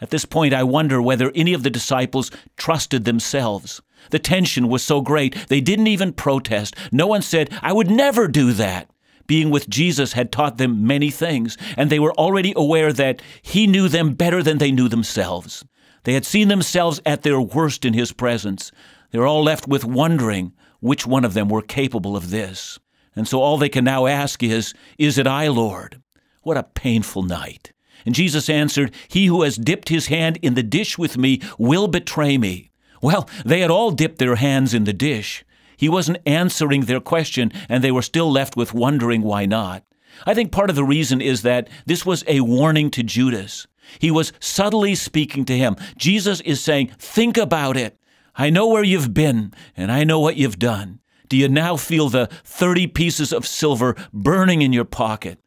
At 0.00 0.10
this 0.10 0.24
point, 0.24 0.54
I 0.54 0.62
wonder 0.62 1.02
whether 1.02 1.32
any 1.34 1.52
of 1.52 1.64
the 1.64 1.70
disciples 1.70 2.30
trusted 2.56 3.04
themselves. 3.04 3.80
The 4.10 4.18
tension 4.18 4.68
was 4.68 4.82
so 4.82 5.00
great, 5.00 5.48
they 5.48 5.60
didn't 5.60 5.86
even 5.86 6.12
protest. 6.12 6.76
No 6.90 7.06
one 7.06 7.22
said, 7.22 7.50
I 7.62 7.72
would 7.72 7.90
never 7.90 8.28
do 8.28 8.52
that. 8.52 8.90
Being 9.26 9.50
with 9.50 9.68
Jesus 9.68 10.12
had 10.12 10.32
taught 10.32 10.58
them 10.58 10.86
many 10.86 11.10
things, 11.10 11.56
and 11.76 11.88
they 11.88 11.98
were 11.98 12.12
already 12.14 12.52
aware 12.56 12.92
that 12.92 13.22
He 13.40 13.66
knew 13.66 13.88
them 13.88 14.14
better 14.14 14.42
than 14.42 14.58
they 14.58 14.72
knew 14.72 14.88
themselves. 14.88 15.64
They 16.04 16.14
had 16.14 16.26
seen 16.26 16.48
themselves 16.48 17.00
at 17.06 17.22
their 17.22 17.40
worst 17.40 17.84
in 17.84 17.94
His 17.94 18.12
presence. 18.12 18.72
They 19.10 19.18
were 19.18 19.26
all 19.26 19.42
left 19.42 19.68
with 19.68 19.84
wondering 19.84 20.52
which 20.80 21.06
one 21.06 21.24
of 21.24 21.34
them 21.34 21.48
were 21.48 21.62
capable 21.62 22.16
of 22.16 22.30
this. 22.30 22.78
And 23.14 23.28
so 23.28 23.40
all 23.40 23.58
they 23.58 23.68
can 23.68 23.84
now 23.84 24.06
ask 24.06 24.42
is, 24.42 24.74
Is 24.98 25.18
it 25.18 25.26
I, 25.26 25.48
Lord? 25.48 26.02
What 26.42 26.56
a 26.56 26.64
painful 26.64 27.22
night. 27.22 27.72
And 28.04 28.14
Jesus 28.14 28.48
answered, 28.48 28.92
He 29.08 29.26
who 29.26 29.42
has 29.42 29.56
dipped 29.56 29.88
his 29.88 30.06
hand 30.08 30.38
in 30.42 30.54
the 30.54 30.62
dish 30.62 30.98
with 30.98 31.16
me 31.16 31.40
will 31.58 31.86
betray 31.86 32.36
me. 32.36 32.71
Well, 33.02 33.28
they 33.44 33.60
had 33.60 33.70
all 33.70 33.90
dipped 33.90 34.18
their 34.18 34.36
hands 34.36 34.72
in 34.72 34.84
the 34.84 34.92
dish. 34.92 35.44
He 35.76 35.88
wasn't 35.88 36.18
answering 36.24 36.82
their 36.82 37.00
question, 37.00 37.52
and 37.68 37.82
they 37.82 37.90
were 37.90 38.02
still 38.02 38.30
left 38.30 38.56
with 38.56 38.72
wondering 38.72 39.22
why 39.22 39.44
not. 39.44 39.84
I 40.24 40.34
think 40.34 40.52
part 40.52 40.70
of 40.70 40.76
the 40.76 40.84
reason 40.84 41.20
is 41.20 41.42
that 41.42 41.68
this 41.84 42.06
was 42.06 42.22
a 42.28 42.40
warning 42.40 42.90
to 42.92 43.02
Judas. 43.02 43.66
He 43.98 44.10
was 44.10 44.32
subtly 44.38 44.94
speaking 44.94 45.44
to 45.46 45.58
him. 45.58 45.76
Jesus 45.96 46.40
is 46.42 46.62
saying, 46.62 46.92
Think 46.98 47.36
about 47.36 47.76
it. 47.76 47.98
I 48.36 48.48
know 48.48 48.68
where 48.68 48.84
you've 48.84 49.12
been, 49.12 49.52
and 49.76 49.90
I 49.90 50.04
know 50.04 50.20
what 50.20 50.36
you've 50.36 50.58
done. 50.58 51.00
Do 51.28 51.36
you 51.36 51.48
now 51.48 51.76
feel 51.76 52.08
the 52.08 52.28
30 52.44 52.86
pieces 52.88 53.32
of 53.32 53.46
silver 53.46 53.96
burning 54.12 54.62
in 54.62 54.72
your 54.72 54.84
pocket? 54.84 55.40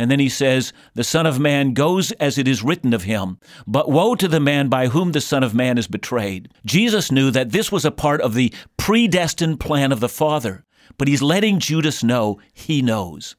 And 0.00 0.10
then 0.10 0.18
he 0.18 0.30
says, 0.30 0.72
The 0.94 1.04
Son 1.04 1.26
of 1.26 1.38
Man 1.38 1.74
goes 1.74 2.10
as 2.12 2.38
it 2.38 2.48
is 2.48 2.62
written 2.62 2.94
of 2.94 3.02
him, 3.02 3.38
but 3.66 3.90
woe 3.90 4.14
to 4.14 4.28
the 4.28 4.40
man 4.40 4.70
by 4.70 4.86
whom 4.86 5.12
the 5.12 5.20
Son 5.20 5.42
of 5.42 5.54
Man 5.54 5.76
is 5.76 5.86
betrayed. 5.86 6.50
Jesus 6.64 7.12
knew 7.12 7.30
that 7.30 7.50
this 7.50 7.70
was 7.70 7.84
a 7.84 7.90
part 7.90 8.22
of 8.22 8.32
the 8.32 8.50
predestined 8.78 9.60
plan 9.60 9.92
of 9.92 10.00
the 10.00 10.08
Father, 10.08 10.64
but 10.96 11.06
he's 11.06 11.20
letting 11.20 11.58
Judas 11.58 12.02
know 12.02 12.40
he 12.54 12.80
knows. 12.80 13.36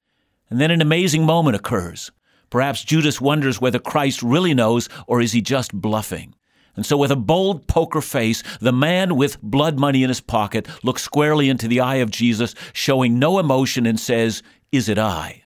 And 0.52 0.62
then 0.62 0.70
an 0.70 0.82
amazing 0.82 1.26
moment 1.26 1.56
occurs. 1.56 2.12
Perhaps 2.52 2.84
Judas 2.84 3.20
wonders 3.20 3.60
whether 3.60 3.80
Christ 3.80 4.22
really 4.22 4.54
knows 4.54 4.88
or 5.08 5.20
is 5.20 5.32
he 5.32 5.42
just 5.42 5.74
bluffing. 5.74 6.36
And 6.76 6.86
so, 6.86 6.96
with 6.96 7.10
a 7.10 7.16
bold 7.16 7.66
poker 7.66 8.02
face, 8.02 8.44
the 8.60 8.72
man 8.72 9.16
with 9.16 9.42
blood 9.42 9.80
money 9.80 10.04
in 10.04 10.10
his 10.10 10.22
pocket 10.22 10.68
looks 10.84 11.02
squarely 11.02 11.50
into 11.50 11.68
the 11.68 11.80
eye 11.80 11.96
of 11.96 12.12
Jesus, 12.12 12.54
showing 12.72 13.18
no 13.18 13.40
emotion, 13.40 13.88
and 13.88 14.00
says, 14.00 14.44
Is 14.72 14.90
it 14.90 15.00
I? 15.00 15.41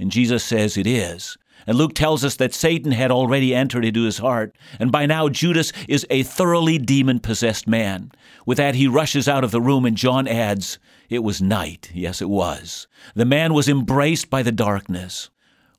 And 0.00 0.10
Jesus 0.10 0.42
says 0.42 0.78
it 0.78 0.86
is. 0.86 1.36
And 1.66 1.76
Luke 1.76 1.94
tells 1.94 2.24
us 2.24 2.36
that 2.36 2.54
Satan 2.54 2.92
had 2.92 3.10
already 3.10 3.54
entered 3.54 3.84
into 3.84 4.04
his 4.04 4.18
heart, 4.18 4.56
and 4.78 4.90
by 4.90 5.04
now 5.04 5.28
Judas 5.28 5.72
is 5.88 6.06
a 6.08 6.22
thoroughly 6.22 6.78
demon 6.78 7.20
possessed 7.20 7.68
man. 7.68 8.10
With 8.46 8.56
that, 8.56 8.74
he 8.74 8.88
rushes 8.88 9.28
out 9.28 9.44
of 9.44 9.50
the 9.50 9.60
room, 9.60 9.84
and 9.84 9.96
John 9.96 10.26
adds, 10.26 10.78
It 11.10 11.18
was 11.18 11.42
night. 11.42 11.90
Yes, 11.92 12.22
it 12.22 12.30
was. 12.30 12.86
The 13.14 13.26
man 13.26 13.52
was 13.52 13.68
embraced 13.68 14.30
by 14.30 14.42
the 14.42 14.52
darkness. 14.52 15.28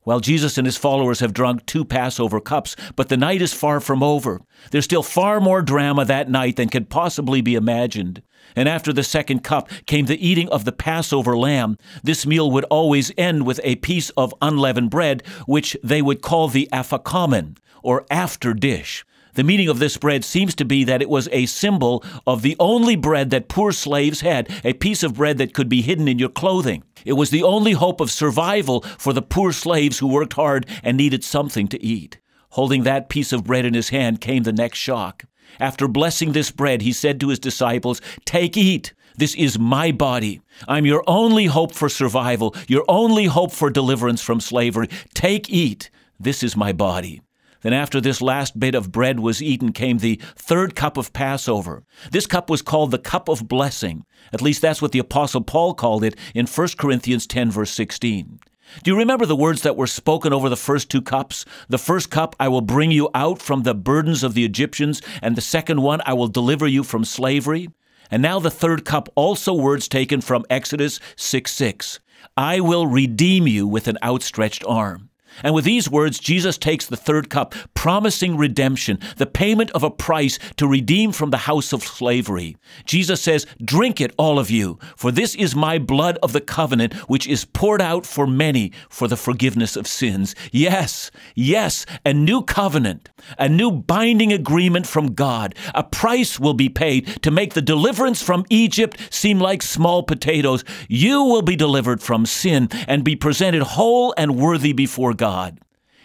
Well, 0.03 0.20
Jesus 0.20 0.58
and 0.58 0.65
his 0.65 0.77
followers 0.77 1.20
have 1.20 1.34
drunk 1.34 1.65
two 1.67 1.86
Passover 1.86 2.39
cups, 2.39 2.75
but 2.96 3.10
the 3.10 3.17
night 3.17 3.39
is 3.39 3.53
far 3.53 3.79
from 3.79 4.01
over. 4.01 4.41
There's 4.72 4.86
still 4.86 5.03
far 5.03 5.39
more 5.39 5.62
drama 5.62 6.05
that 6.05 6.29
night 6.29 6.55
than 6.55 6.70
can 6.70 6.86
possibly 6.86 7.41
be 7.41 7.53
imagined. 7.53 8.24
And 8.55 8.67
after 8.67 8.91
the 8.91 9.03
second 9.03 9.43
cup 9.43 9.70
came 9.86 10.08
the 10.08 10.27
eating 10.27 10.50
of 10.50 10.65
the 10.65 10.72
Passover 10.72 11.38
lamb. 11.38 11.77
This 12.03 12.25
meal 12.25 12.50
would 12.50 12.65
always 12.65 13.12
end 13.15 13.46
with 13.46 13.62
a 13.63 13.75
piece 13.75 14.10
of 14.12 14.34
unleavened 14.41 14.89
bread, 14.89 15.24
which 15.46 15.77
they 15.84 16.01
would 16.01 16.24
call 16.24 16.48
the 16.48 16.67
afikomen, 16.74 17.58
or 17.84 18.05
after 18.10 18.55
dish. 18.55 19.05
The 19.33 19.43
meaning 19.43 19.69
of 19.69 19.79
this 19.79 19.97
bread 19.97 20.25
seems 20.25 20.55
to 20.55 20.65
be 20.65 20.83
that 20.83 21.01
it 21.01 21.09
was 21.09 21.29
a 21.31 21.45
symbol 21.45 22.03
of 22.27 22.41
the 22.41 22.55
only 22.59 22.95
bread 22.95 23.29
that 23.29 23.47
poor 23.47 23.71
slaves 23.71 24.21
had, 24.21 24.50
a 24.63 24.73
piece 24.73 25.03
of 25.03 25.15
bread 25.15 25.38
that 25.38 25.53
could 25.53 25.69
be 25.69 25.81
hidden 25.81 26.07
in 26.07 26.19
your 26.19 26.29
clothing. 26.29 26.83
It 27.05 27.13
was 27.13 27.29
the 27.29 27.43
only 27.43 27.71
hope 27.71 28.01
of 28.01 28.11
survival 28.11 28.81
for 28.81 29.13
the 29.13 29.21
poor 29.21 29.53
slaves 29.53 30.00
who 30.00 30.07
worked 30.07 30.33
hard 30.33 30.65
and 30.83 30.97
needed 30.97 31.23
something 31.23 31.67
to 31.69 31.83
eat. 31.83 32.19
Holding 32.51 32.83
that 32.83 33.09
piece 33.09 33.31
of 33.31 33.45
bread 33.45 33.65
in 33.65 33.73
his 33.73 33.89
hand 33.89 34.19
came 34.19 34.43
the 34.43 34.51
next 34.51 34.77
shock. 34.77 35.23
After 35.59 35.88
blessing 35.88 36.31
this 36.31 36.51
bread, 36.51 36.81
he 36.81 36.91
said 36.91 37.19
to 37.19 37.29
his 37.29 37.39
disciples, 37.39 38.01
Take, 38.25 38.57
eat. 38.57 38.93
This 39.17 39.35
is 39.35 39.59
my 39.59 39.91
body. 39.91 40.41
I'm 40.67 40.85
your 40.85 41.03
only 41.07 41.45
hope 41.45 41.73
for 41.73 41.89
survival, 41.89 42.55
your 42.67 42.85
only 42.88 43.25
hope 43.25 43.51
for 43.51 43.69
deliverance 43.69 44.21
from 44.21 44.39
slavery. 44.39 44.88
Take, 45.13 45.50
eat. 45.50 45.89
This 46.19 46.43
is 46.43 46.55
my 46.55 46.71
body. 46.71 47.21
Then, 47.62 47.74
after 47.74 48.01
this 48.01 48.22
last 48.22 48.60
bit 48.60 48.75
of 48.75 48.91
bread 48.91 49.20
was 49.20 49.41
eaten, 49.41 49.72
came 49.72 50.00
the 50.00 50.20
third 50.36 50.75
cup 50.75 50.98
of 50.98 51.13
Passover. 51.13 51.84
This 52.12 52.27
cup 52.27 52.50
was 52.50 52.62
called 52.62 52.91
the 52.91 52.98
cup 52.98 53.30
of 53.30 53.48
blessing. 53.48 54.06
At 54.34 54.41
least 54.41 54.62
that's 54.62 54.82
what 54.82 54.91
the 54.91 55.00
Apostle 55.00 55.41
Paul 55.41 55.74
called 55.74 56.03
it 56.03 56.15
in 56.34 56.48
1 56.48 56.68
Corinthians 56.77 57.27
10, 57.27 57.51
verse 57.51 57.72
16. 57.72 58.39
Do 58.84 58.91
you 58.91 58.98
remember 58.98 59.25
the 59.25 59.36
words 59.36 59.62
that 59.63 59.75
were 59.75 59.88
spoken 59.88 60.32
over 60.34 60.50
the 60.50 60.56
first 60.56 60.89
two 60.89 61.01
cups? 61.01 61.46
The 61.68 61.77
first 61.77 62.10
cup, 62.10 62.36
I 62.39 62.48
will 62.48 62.62
bring 62.62 62.89
you 62.89 63.10
out 63.13 63.41
from 63.41 63.63
the 63.63 63.75
burdens 63.75 64.24
of 64.24 64.34
the 64.34 64.46
Egyptians, 64.46 65.01
and 65.22 65.36
the 65.36 65.41
second 65.41 65.82
one, 65.82 66.01
I 66.06 66.13
will 66.13 66.30
deliver 66.30 66.68
you 66.68 66.84
from 66.84 67.03
slavery. 67.03 67.70
And 68.10 68.22
now 68.22 68.39
the 68.39 68.50
third 68.51 68.86
cup, 68.86 69.10
also 69.15 69.53
words 69.53 69.88
taken 69.88 70.22
from 70.22 70.46
Exodus 70.50 71.00
6 71.15 71.51
6. 71.51 72.00
I 72.38 72.60
will 72.60 72.88
redeem 72.88 73.48
you 73.48 73.68
with 73.68 73.88
an 73.88 73.98
outstretched 74.03 74.63
arm. 74.65 75.11
And 75.43 75.53
with 75.53 75.65
these 75.65 75.89
words, 75.89 76.19
Jesus 76.19 76.57
takes 76.57 76.85
the 76.85 76.97
third 76.97 77.29
cup, 77.29 77.53
promising 77.73 78.38
redemption, 78.38 79.00
the 79.17 79.25
payment 79.25 79.71
of 79.71 79.83
a 79.83 79.89
price 79.89 80.38
to 80.57 80.67
redeem 80.67 81.11
from 81.11 81.29
the 81.29 81.38
house 81.38 81.73
of 81.73 81.83
slavery. 81.83 82.57
Jesus 82.85 83.21
says, 83.21 83.45
Drink 83.63 84.01
it, 84.01 84.13
all 84.17 84.39
of 84.39 84.50
you, 84.50 84.77
for 84.95 85.11
this 85.11 85.35
is 85.35 85.55
my 85.55 85.79
blood 85.79 86.17
of 86.21 86.33
the 86.33 86.41
covenant, 86.41 86.93
which 87.09 87.27
is 87.27 87.45
poured 87.45 87.81
out 87.81 88.05
for 88.05 88.27
many 88.27 88.71
for 88.89 89.07
the 89.07 89.17
forgiveness 89.17 89.75
of 89.75 89.88
sins. 89.88 90.35
Yes, 90.51 91.11
yes, 91.35 91.85
a 92.05 92.13
new 92.13 92.41
covenant, 92.41 93.09
a 93.38 93.50
new 93.50 93.72
binding 93.72 94.33
agreement 94.33 94.87
from 94.87 95.13
God. 95.13 95.55
A 95.74 95.83
price 95.83 96.39
will 96.39 96.53
be 96.53 96.70
paid 96.70 97.22
to 97.24 97.31
make 97.31 97.53
the 97.53 97.61
deliverance 97.61 98.22
from 98.22 98.46
Egypt 98.50 98.98
seem 99.09 99.39
like 99.39 99.61
small 99.61 100.03
potatoes. 100.03 100.63
You 100.87 101.24
will 101.24 101.41
be 101.41 101.55
delivered 101.55 102.01
from 102.01 102.25
sin 102.25 102.70
and 102.87 103.03
be 103.03 103.15
presented 103.15 103.61
whole 103.63 104.13
and 104.17 104.37
worthy 104.37 104.74
before 104.74 105.13
God. 105.13 105.21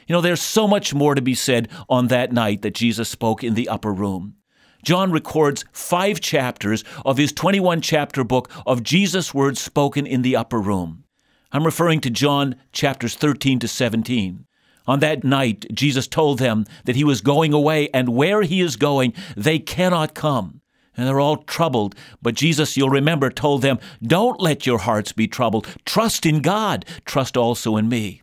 You 0.07 0.12
know, 0.12 0.20
there's 0.20 0.42
so 0.42 0.68
much 0.68 0.94
more 0.94 1.14
to 1.14 1.22
be 1.22 1.35
said 1.35 1.68
on 1.88 2.09
that 2.09 2.33
night 2.33 2.62
that 2.62 2.74
Jesus 2.74 3.09
spoke 3.09 3.42
in 3.42 3.55
the 3.55 3.68
upper 3.68 3.92
room. 3.92 4.37
John 4.85 5.11
records 5.11 5.64
five 5.72 6.20
chapters 6.20 6.85
of 7.05 7.16
his 7.16 7.33
21 7.33 7.81
chapter 7.81 8.22
book 8.22 8.50
of 8.64 8.85
Jesus' 8.85 9.35
words 9.35 9.61
spoken 9.61 10.07
in 10.07 10.22
the 10.22 10.37
upper 10.37 10.61
room. 10.61 11.02
I'm 11.50 11.64
referring 11.64 12.00
to 12.02 12.11
John 12.11 12.55
chapters 12.72 13.16
13 13.16 13.59
to 13.61 13.68
17. 13.68 14.46
On 14.87 15.00
that 15.00 15.24
night, 15.24 15.66
Jesus 15.72 16.07
told 16.07 16.38
them 16.38 16.66
that 16.85 16.94
he 16.94 17.02
was 17.02 17.20
going 17.20 17.52
away, 17.52 17.88
and 17.92 18.11
where 18.11 18.42
he 18.42 18.61
is 18.61 18.76
going, 18.76 19.12
they 19.37 19.59
cannot 19.59 20.14
come. 20.14 20.61
And 20.96 21.07
they're 21.07 21.20
all 21.20 21.38
troubled. 21.38 21.94
But 22.22 22.35
Jesus, 22.35 22.76
you'll 22.76 22.90
remember, 22.90 23.29
told 23.29 23.62
them, 23.62 23.79
Don't 24.02 24.40
let 24.40 24.66
your 24.66 24.79
hearts 24.79 25.12
be 25.12 25.26
troubled. 25.26 25.66
Trust 25.85 26.24
in 26.24 26.40
God. 26.40 26.85
Trust 27.05 27.37
also 27.37 27.76
in 27.76 27.88
me. 27.88 28.22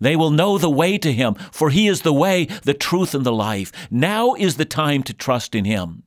They 0.00 0.16
will 0.16 0.30
know 0.30 0.58
the 0.58 0.70
way 0.70 0.98
to 0.98 1.12
him, 1.12 1.34
for 1.52 1.70
he 1.70 1.88
is 1.88 2.02
the 2.02 2.12
way, 2.12 2.46
the 2.64 2.74
truth, 2.74 3.14
and 3.14 3.24
the 3.24 3.32
life. 3.32 3.72
Now 3.90 4.34
is 4.34 4.56
the 4.56 4.64
time 4.64 5.02
to 5.04 5.14
trust 5.14 5.54
in 5.54 5.64
him. 5.64 6.02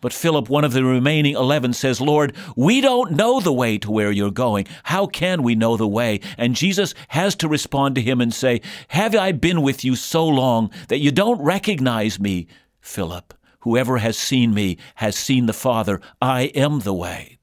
But 0.00 0.12
Philip, 0.12 0.48
one 0.48 0.64
of 0.64 0.72
the 0.72 0.84
remaining 0.84 1.34
eleven, 1.34 1.72
says, 1.72 2.00
Lord, 2.00 2.36
we 2.54 2.80
don't 2.80 3.12
know 3.12 3.40
the 3.40 3.52
way 3.52 3.78
to 3.78 3.90
where 3.90 4.12
you're 4.12 4.30
going. 4.30 4.66
How 4.84 5.06
can 5.06 5.42
we 5.42 5.56
know 5.56 5.76
the 5.76 5.88
way? 5.88 6.20
And 6.36 6.54
Jesus 6.54 6.94
has 7.08 7.34
to 7.36 7.48
respond 7.48 7.96
to 7.96 8.00
him 8.00 8.20
and 8.20 8.32
say, 8.32 8.60
Have 8.88 9.16
I 9.16 9.32
been 9.32 9.60
with 9.60 9.84
you 9.84 9.96
so 9.96 10.26
long 10.26 10.70
that 10.86 11.00
you 11.00 11.10
don't 11.10 11.42
recognize 11.42 12.20
me, 12.20 12.46
Philip? 12.80 13.34
Whoever 13.60 13.98
has 13.98 14.16
seen 14.16 14.54
me 14.54 14.78
has 14.96 15.16
seen 15.16 15.46
the 15.46 15.52
Father. 15.52 16.00
I 16.22 16.42
am 16.54 16.80
the 16.80 16.94
way. 16.94 17.37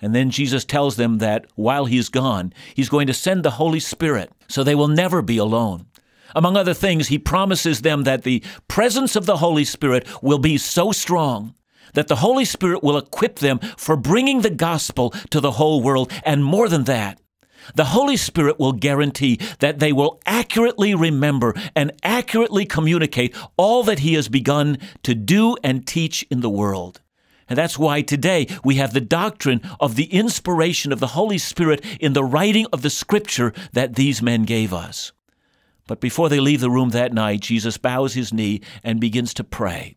And 0.00 0.14
then 0.14 0.30
Jesus 0.30 0.64
tells 0.64 0.96
them 0.96 1.18
that 1.18 1.46
while 1.56 1.84
he's 1.84 2.08
gone, 2.08 2.52
he's 2.74 2.88
going 2.88 3.06
to 3.06 3.14
send 3.14 3.44
the 3.44 3.52
Holy 3.52 3.80
Spirit 3.80 4.32
so 4.48 4.62
they 4.62 4.74
will 4.74 4.88
never 4.88 5.22
be 5.22 5.36
alone. 5.36 5.86
Among 6.34 6.56
other 6.56 6.74
things, 6.74 7.08
he 7.08 7.18
promises 7.18 7.82
them 7.82 8.04
that 8.04 8.22
the 8.22 8.42
presence 8.68 9.16
of 9.16 9.26
the 9.26 9.38
Holy 9.38 9.64
Spirit 9.64 10.06
will 10.22 10.38
be 10.38 10.58
so 10.58 10.92
strong 10.92 11.54
that 11.94 12.08
the 12.08 12.16
Holy 12.16 12.44
Spirit 12.44 12.82
will 12.82 12.96
equip 12.96 13.40
them 13.40 13.58
for 13.76 13.96
bringing 13.96 14.40
the 14.40 14.50
gospel 14.50 15.10
to 15.30 15.40
the 15.40 15.52
whole 15.52 15.82
world. 15.82 16.12
And 16.24 16.44
more 16.44 16.68
than 16.68 16.84
that, 16.84 17.20
the 17.74 17.86
Holy 17.86 18.16
Spirit 18.16 18.58
will 18.58 18.72
guarantee 18.72 19.38
that 19.58 19.80
they 19.80 19.92
will 19.92 20.20
accurately 20.24 20.94
remember 20.94 21.54
and 21.76 21.92
accurately 22.02 22.64
communicate 22.64 23.34
all 23.56 23.82
that 23.84 24.00
He 24.00 24.14
has 24.14 24.28
begun 24.28 24.78
to 25.02 25.14
do 25.14 25.56
and 25.62 25.86
teach 25.86 26.24
in 26.30 26.40
the 26.40 26.50
world. 26.50 27.00
And 27.50 27.58
that's 27.58 27.78
why 27.78 28.00
today 28.00 28.46
we 28.64 28.76
have 28.76 28.94
the 28.94 29.00
doctrine 29.00 29.60
of 29.80 29.96
the 29.96 30.04
inspiration 30.04 30.92
of 30.92 31.00
the 31.00 31.08
Holy 31.08 31.36
Spirit 31.36 31.84
in 31.98 32.12
the 32.12 32.24
writing 32.24 32.66
of 32.72 32.82
the 32.82 32.90
scripture 32.90 33.52
that 33.72 33.96
these 33.96 34.22
men 34.22 34.44
gave 34.44 34.72
us. 34.72 35.10
But 35.88 36.00
before 36.00 36.28
they 36.28 36.38
leave 36.38 36.60
the 36.60 36.70
room 36.70 36.90
that 36.90 37.12
night, 37.12 37.40
Jesus 37.40 37.76
bows 37.76 38.14
his 38.14 38.32
knee 38.32 38.60
and 38.84 39.00
begins 39.00 39.34
to 39.34 39.44
pray. 39.44 39.94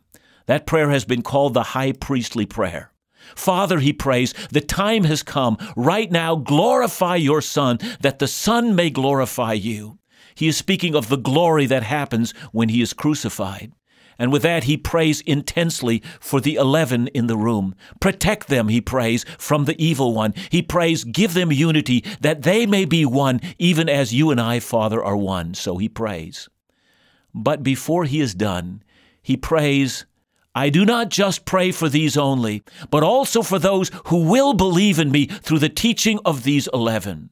That 0.47 0.65
prayer 0.65 0.89
has 0.89 1.05
been 1.05 1.21
called 1.21 1.53
the 1.53 1.63
high 1.63 1.91
priestly 1.91 2.47
prayer. 2.47 2.91
Father, 3.35 3.79
he 3.79 3.93
prays, 3.93 4.33
the 4.51 4.59
time 4.59 5.03
has 5.03 5.21
come. 5.21 5.57
Right 5.75 6.11
now, 6.11 6.35
glorify 6.35 7.17
your 7.17 7.41
Son, 7.41 7.77
that 8.01 8.17
the 8.17 8.27
Son 8.27 8.75
may 8.75 8.89
glorify 8.89 9.53
you. 9.53 9.99
He 10.33 10.47
is 10.47 10.57
speaking 10.57 10.95
of 10.95 11.09
the 11.09 11.17
glory 11.17 11.67
that 11.67 11.83
happens 11.83 12.33
when 12.51 12.69
he 12.69 12.81
is 12.81 12.93
crucified. 12.93 13.71
And 14.19 14.31
with 14.31 14.43
that, 14.43 14.65
he 14.65 14.77
prays 14.77 15.21
intensely 15.21 16.01
for 16.19 16.39
the 16.39 16.55
eleven 16.55 17.07
in 17.07 17.27
the 17.27 17.37
room. 17.37 17.75
Protect 17.99 18.47
them, 18.47 18.67
he 18.67 18.81
prays, 18.81 19.25
from 19.37 19.65
the 19.65 19.81
evil 19.83 20.13
one. 20.13 20.33
He 20.49 20.61
prays, 20.61 21.03
give 21.03 21.33
them 21.33 21.51
unity, 21.51 22.03
that 22.21 22.43
they 22.43 22.65
may 22.65 22.85
be 22.85 23.05
one, 23.05 23.41
even 23.57 23.89
as 23.89 24.13
you 24.13 24.31
and 24.31 24.39
I, 24.39 24.59
Father, 24.59 25.03
are 25.03 25.17
one. 25.17 25.53
So 25.53 25.77
he 25.77 25.89
prays. 25.89 26.49
But 27.33 27.63
before 27.63 28.05
he 28.05 28.21
is 28.21 28.35
done, 28.35 28.83
he 29.21 29.35
prays, 29.35 30.05
I 30.53 30.69
do 30.69 30.85
not 30.85 31.09
just 31.09 31.45
pray 31.45 31.71
for 31.71 31.89
these 31.89 32.15
only, 32.15 32.61
but 32.91 33.01
also 33.01 33.41
for 33.41 33.57
those 33.57 33.89
who 34.05 34.29
will 34.29 34.53
believe 34.53 34.99
in 34.99 35.11
me 35.11 35.25
through 35.25 35.59
the 35.59 35.69
teaching 35.69 36.19
of 36.25 36.43
these 36.43 36.67
eleven. 36.67 37.31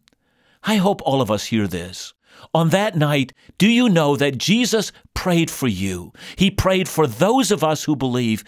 I 0.64 0.78
hope 0.78 1.02
all 1.04 1.22
of 1.22 1.30
us 1.30 1.46
hear 1.46 1.68
this. 1.68 2.14
On 2.54 2.70
that 2.70 2.96
night, 2.96 3.34
do 3.58 3.68
you 3.68 3.90
know 3.90 4.16
that 4.16 4.38
Jesus 4.38 4.92
prayed 5.14 5.50
for 5.50 5.68
you? 5.68 6.12
He 6.36 6.52
prayed 6.52 6.88
for 6.88 7.08
those 7.08 7.52
of 7.52 7.64
us 7.64 7.84
who 7.84 7.96
believe. 7.96 8.44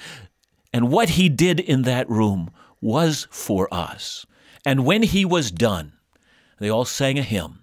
And 0.74 0.92
what 0.92 1.10
he 1.10 1.30
did 1.30 1.60
in 1.60 1.84
that 1.84 2.10
room 2.10 2.50
was 2.82 3.28
for 3.32 3.74
us. 3.74 4.26
And 4.66 4.86
when 4.86 5.04
he 5.04 5.26
was 5.26 5.52
done, 5.52 5.94
they 6.60 6.70
all 6.70 6.86
sang 6.86 7.20
a 7.20 7.24
hymn. 7.24 7.60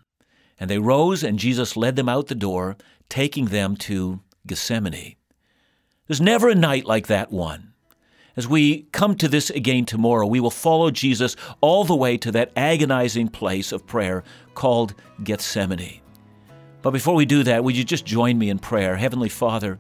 And 0.59 0.69
they 0.69 0.79
rose, 0.79 1.23
and 1.23 1.39
Jesus 1.39 1.77
led 1.77 1.97
them 1.97 2.09
out 2.09 2.27
the 2.27 2.35
door, 2.35 2.77
taking 3.09 3.47
them 3.47 3.77
to 3.77 4.21
Gethsemane. 4.47 5.17
There's 6.07 6.21
never 6.21 6.49
a 6.49 6.55
night 6.55 6.85
like 6.85 7.07
that 7.07 7.31
one. 7.31 7.73
As 8.37 8.47
we 8.49 8.83
come 8.93 9.17
to 9.17 9.29
this 9.29 9.51
again 9.51 9.85
tomorrow, 9.85 10.27
we 10.27 10.41
will 10.41 10.51
follow 10.51 10.91
Jesus 10.91 11.37
all 11.61 11.85
the 11.85 11.97
way 11.97 12.17
to 12.19 12.33
that 12.33 12.53
agonizing 12.57 13.29
place 13.29 13.73
of 13.73 13.87
prayer 13.87 14.23
called 14.55 14.95
Gethsemane. 15.23 16.00
But 16.83 16.93
before 16.93 17.15
we 17.15 17.27
do 17.27 17.43
that, 17.43 17.63
would 17.63 17.77
you 17.77 17.85
just 17.85 18.07
join 18.07 18.39
me 18.39 18.49
in 18.49 18.59
prayer? 18.59 18.97
Heavenly 18.97 19.29
Father, 19.29 19.79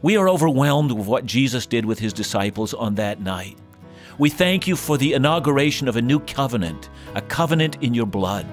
we 0.00 0.16
are 0.16 0.28
overwhelmed 0.28 0.90
with 0.92 1.06
what 1.06 1.26
Jesus 1.26 1.66
did 1.66 1.84
with 1.84 1.98
his 1.98 2.14
disciples 2.14 2.72
on 2.72 2.94
that 2.94 3.20
night. 3.20 3.58
We 4.18 4.30
thank 4.30 4.66
you 4.66 4.76
for 4.76 4.96
the 4.96 5.12
inauguration 5.12 5.88
of 5.88 5.96
a 5.96 6.02
new 6.02 6.20
covenant, 6.20 6.88
a 7.14 7.20
covenant 7.20 7.76
in 7.82 7.92
your 7.92 8.06
blood. 8.06 8.46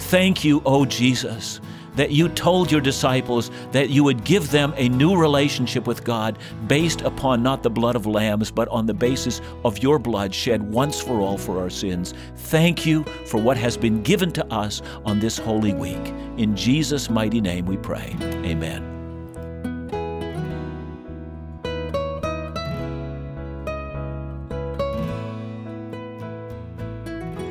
Thank 0.00 0.44
you, 0.44 0.62
O 0.66 0.84
Jesus, 0.84 1.60
that 1.96 2.10
you 2.10 2.28
told 2.28 2.70
your 2.70 2.80
disciples 2.80 3.50
that 3.72 3.90
you 3.90 4.04
would 4.04 4.24
give 4.24 4.50
them 4.50 4.72
a 4.76 4.88
new 4.88 5.16
relationship 5.16 5.86
with 5.86 6.04
God 6.04 6.38
based 6.66 7.00
upon 7.02 7.42
not 7.42 7.62
the 7.62 7.70
blood 7.70 7.96
of 7.96 8.06
lambs, 8.06 8.50
but 8.50 8.68
on 8.68 8.86
the 8.86 8.94
basis 8.94 9.40
of 9.64 9.82
your 9.82 9.98
blood 9.98 10.34
shed 10.34 10.62
once 10.72 11.00
for 11.00 11.20
all 11.20 11.38
for 11.38 11.60
our 11.60 11.70
sins. 11.70 12.14
Thank 12.36 12.86
you 12.86 13.04
for 13.26 13.40
what 13.40 13.56
has 13.56 13.76
been 13.76 14.02
given 14.02 14.32
to 14.32 14.46
us 14.52 14.82
on 15.04 15.20
this 15.20 15.38
holy 15.38 15.74
week. 15.74 16.14
In 16.36 16.54
Jesus' 16.54 17.10
mighty 17.10 17.40
name 17.40 17.66
we 17.66 17.76
pray. 17.76 18.16
Amen. 18.20 18.98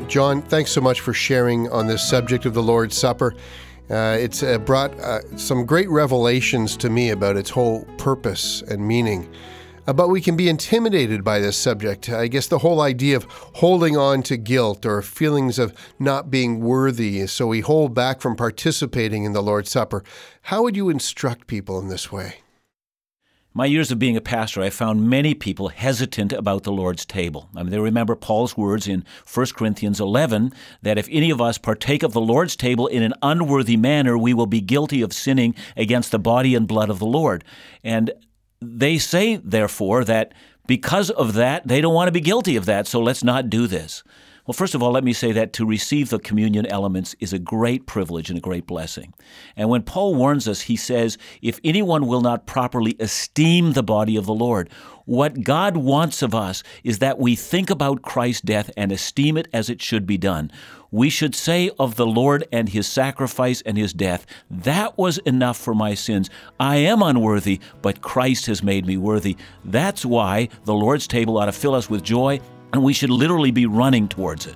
John, 0.07 0.41
thanks 0.41 0.71
so 0.71 0.79
much 0.79 1.01
for 1.01 1.13
sharing 1.13 1.69
on 1.69 1.85
this 1.85 2.01
subject 2.01 2.45
of 2.45 2.53
the 2.53 2.63
Lord's 2.63 2.97
Supper. 2.97 3.35
Uh, 3.89 4.17
it's 4.19 4.43
uh, 4.43 4.57
brought 4.57 4.93
uh, 4.99 5.21
some 5.37 5.65
great 5.65 5.89
revelations 5.89 6.75
to 6.75 6.89
me 6.89 7.09
about 7.09 7.37
its 7.37 7.49
whole 7.49 7.85
purpose 7.97 8.61
and 8.63 8.85
meaning. 8.85 9.33
Uh, 9.87 9.93
but 9.93 10.09
we 10.09 10.19
can 10.19 10.35
be 10.35 10.49
intimidated 10.49 11.23
by 11.23 11.39
this 11.39 11.55
subject. 11.55 12.09
I 12.09 12.27
guess 12.27 12.47
the 12.47 12.59
whole 12.59 12.81
idea 12.81 13.15
of 13.15 13.23
holding 13.29 13.95
on 13.95 14.21
to 14.23 14.35
guilt 14.35 14.85
or 14.85 15.01
feelings 15.01 15.57
of 15.57 15.73
not 15.97 16.29
being 16.29 16.59
worthy, 16.59 17.25
so 17.27 17.47
we 17.47 17.61
hold 17.61 17.93
back 17.93 18.19
from 18.19 18.35
participating 18.35 19.23
in 19.23 19.31
the 19.31 19.41
Lord's 19.41 19.71
Supper. 19.71 20.03
How 20.43 20.63
would 20.63 20.75
you 20.75 20.89
instruct 20.89 21.47
people 21.47 21.79
in 21.79 21.87
this 21.87 22.11
way? 22.11 22.41
My 23.57 23.65
years 23.65 23.91
of 23.91 23.97
being 23.97 24.15
a 24.15 24.21
pastor, 24.21 24.61
I 24.61 24.69
found 24.69 25.09
many 25.09 25.33
people 25.33 25.69
hesitant 25.69 26.31
about 26.31 26.61
the 26.61 26.71
Lord's 26.71 27.07
table. 27.07 27.49
I 27.55 27.63
mean, 27.63 27.71
they 27.71 27.79
remember 27.79 28.15
Paul's 28.15 28.55
words 28.55 28.87
in 28.87 29.03
1 29.33 29.47
Corinthians 29.55 29.99
11 29.99 30.53
that 30.83 30.99
if 30.99 31.07
any 31.09 31.31
of 31.31 31.41
us 31.41 31.57
partake 31.57 32.03
of 32.03 32.13
the 32.13 32.21
Lord's 32.21 32.55
table 32.55 32.85
in 32.85 33.01
an 33.01 33.15
unworthy 33.23 33.75
manner, 33.75 34.15
we 34.15 34.31
will 34.31 34.45
be 34.45 34.61
guilty 34.61 35.01
of 35.01 35.11
sinning 35.11 35.55
against 35.75 36.11
the 36.11 36.19
body 36.19 36.53
and 36.53 36.67
blood 36.67 36.91
of 36.91 36.99
the 36.99 37.07
Lord. 37.07 37.43
And 37.83 38.11
they 38.61 38.99
say, 38.99 39.37
therefore, 39.37 40.03
that 40.03 40.35
because 40.67 41.09
of 41.09 41.33
that, 41.33 41.67
they 41.67 41.81
don't 41.81 41.95
want 41.95 42.09
to 42.09 42.11
be 42.11 42.21
guilty 42.21 42.57
of 42.57 42.65
that, 42.65 42.85
so 42.85 43.01
let's 43.01 43.23
not 43.23 43.49
do 43.49 43.65
this. 43.65 44.03
Well, 44.47 44.53
first 44.53 44.75
of 44.75 44.81
all, 44.81 44.93
let 44.93 45.03
me 45.03 45.11
say 45.11 45.33
that 45.33 45.51
to 45.53 45.65
receive 45.65 46.09
the 46.09 46.19
communion 46.19 46.65
elements 46.67 47.17
is 47.19 47.33
a 47.33 47.39
great 47.39 47.85
privilege 47.85 48.29
and 48.29 48.37
a 48.37 48.41
great 48.41 48.65
blessing. 48.65 49.13
And 49.57 49.67
when 49.67 49.83
Paul 49.83 50.15
warns 50.15 50.47
us, 50.47 50.61
he 50.61 50.77
says, 50.77 51.17
if 51.41 51.59
anyone 51.65 52.07
will 52.07 52.21
not 52.21 52.45
properly 52.45 52.95
esteem 52.97 53.73
the 53.73 53.83
body 53.83 54.15
of 54.15 54.25
the 54.25 54.33
Lord, 54.33 54.69
what 55.03 55.43
God 55.43 55.75
wants 55.75 56.21
of 56.21 56.33
us 56.33 56.63
is 56.85 56.99
that 56.99 57.19
we 57.19 57.35
think 57.35 57.69
about 57.69 58.03
Christ's 58.03 58.41
death 58.41 58.71
and 58.77 58.89
esteem 58.89 59.35
it 59.35 59.49
as 59.51 59.69
it 59.69 59.81
should 59.81 60.07
be 60.07 60.17
done. 60.17 60.49
We 60.91 61.09
should 61.09 61.35
say 61.35 61.69
of 61.77 61.95
the 61.95 62.07
Lord 62.07 62.47
and 62.49 62.69
his 62.69 62.87
sacrifice 62.87 63.61
and 63.65 63.77
his 63.77 63.91
death, 63.91 64.25
that 64.49 64.97
was 64.97 65.17
enough 65.19 65.57
for 65.57 65.75
my 65.75 65.93
sins. 65.93 66.29
I 66.57 66.77
am 66.77 67.01
unworthy, 67.01 67.59
but 67.81 67.99
Christ 67.99 68.45
has 68.45 68.63
made 68.63 68.85
me 68.85 68.95
worthy. 68.95 69.35
That's 69.65 70.05
why 70.05 70.47
the 70.63 70.73
Lord's 70.73 71.07
table 71.07 71.37
ought 71.37 71.47
to 71.47 71.51
fill 71.51 71.75
us 71.75 71.89
with 71.89 72.01
joy 72.01 72.39
and 72.73 72.83
we 72.83 72.93
should 72.93 73.09
literally 73.09 73.51
be 73.51 73.65
running 73.65 74.07
towards 74.07 74.45
it. 74.45 74.55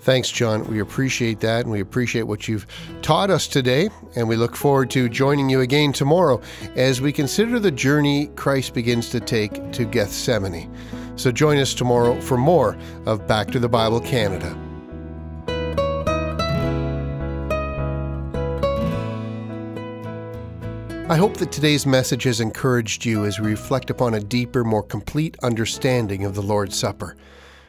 Thanks, 0.00 0.30
John. 0.30 0.64
We 0.68 0.78
appreciate 0.78 1.40
that, 1.40 1.62
and 1.62 1.72
we 1.72 1.80
appreciate 1.80 2.22
what 2.22 2.46
you've 2.46 2.64
taught 3.02 3.28
us 3.28 3.48
today. 3.48 3.88
And 4.14 4.28
we 4.28 4.36
look 4.36 4.54
forward 4.54 4.88
to 4.90 5.08
joining 5.08 5.50
you 5.50 5.62
again 5.62 5.92
tomorrow 5.92 6.40
as 6.76 7.00
we 7.00 7.12
consider 7.12 7.58
the 7.58 7.72
journey 7.72 8.28
Christ 8.36 8.72
begins 8.72 9.10
to 9.10 9.18
take 9.18 9.72
to 9.72 9.84
Gethsemane. 9.84 10.72
So 11.16 11.32
join 11.32 11.58
us 11.58 11.74
tomorrow 11.74 12.20
for 12.20 12.36
more 12.36 12.76
of 13.04 13.26
Back 13.26 13.48
to 13.48 13.58
the 13.58 13.68
Bible 13.68 14.00
Canada. 14.00 14.56
I 21.08 21.14
hope 21.14 21.36
that 21.36 21.52
today's 21.52 21.86
message 21.86 22.24
has 22.24 22.40
encouraged 22.40 23.04
you 23.04 23.26
as 23.26 23.38
we 23.38 23.50
reflect 23.50 23.90
upon 23.90 24.14
a 24.14 24.20
deeper, 24.20 24.64
more 24.64 24.82
complete 24.82 25.36
understanding 25.40 26.24
of 26.24 26.34
the 26.34 26.42
Lord's 26.42 26.76
Supper. 26.76 27.14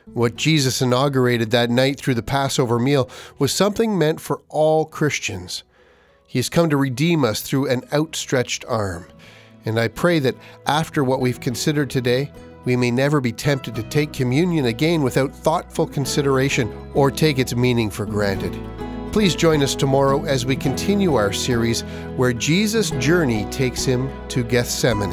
What 0.06 0.38
Jesus 0.38 0.82
inaugurated 0.82 1.52
that 1.52 1.69
night 1.69 2.00
through 2.00 2.15
the 2.15 2.23
Passover 2.23 2.80
meal 2.80 3.08
was 3.38 3.52
something 3.52 3.95
meant 3.95 4.19
for 4.19 4.41
all 4.50 4.86
Christians. 4.86 5.62
He 6.26 6.39
has 6.39 6.50
come 6.50 6.67
to 6.71 6.78
redeem 6.78 7.23
us 7.23 7.41
through 7.41 7.69
an 7.69 7.84
outstretched 7.93 8.65
arm. 8.65 9.06
And 9.65 9.80
I 9.80 9.89
pray 9.89 10.17
that 10.17 10.36
after 10.65 11.04
what 11.04 11.21
we've 11.21 11.39
considered 11.39 11.91
today, 11.91 12.32
we 12.65 12.76
may 12.76 12.89
never 12.89 13.21
be 13.21 13.32
tempted 13.32 13.76
to 13.76 13.84
take 13.84 14.13
communion 14.13 14.65
again 14.65 15.04
without 15.04 15.36
thoughtful 15.36 15.86
consideration 15.86 16.73
or 16.95 17.12
take 17.12 17.38
its 17.38 17.56
meaning 17.56 17.91
for 17.91 18.08
granted. 18.08 18.60
Please 19.17 19.36
join 19.36 19.63
us 19.63 19.73
tomorrow 19.73 20.25
as 20.25 20.45
we 20.45 20.56
continue 20.56 21.15
our 21.15 21.34
series 21.34 21.82
where 22.17 22.32
Jesus' 22.32 22.91
journey 22.99 23.45
takes 23.49 23.84
him 23.84 24.12
to 24.27 24.43
Gethsemane. 24.43 25.10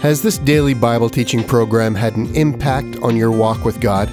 Has 0.00 0.22
this 0.22 0.38
daily 0.38 0.74
Bible 0.74 1.08
teaching 1.08 1.44
program 1.44 1.94
had 1.94 2.16
an 2.16 2.34
impact 2.34 2.98
on 3.00 3.16
your 3.16 3.30
walk 3.30 3.64
with 3.64 3.80
God? 3.80 4.12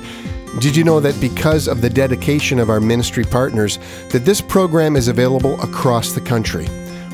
Did 0.59 0.75
you 0.75 0.83
know 0.83 0.99
that 0.99 1.19
because 1.19 1.67
of 1.67 1.81
the 1.81 1.89
dedication 1.89 2.59
of 2.59 2.69
our 2.69 2.79
ministry 2.79 3.23
partners 3.23 3.79
that 4.11 4.25
this 4.25 4.41
program 4.41 4.95
is 4.95 5.07
available 5.07 5.59
across 5.61 6.11
the 6.11 6.21
country? 6.21 6.67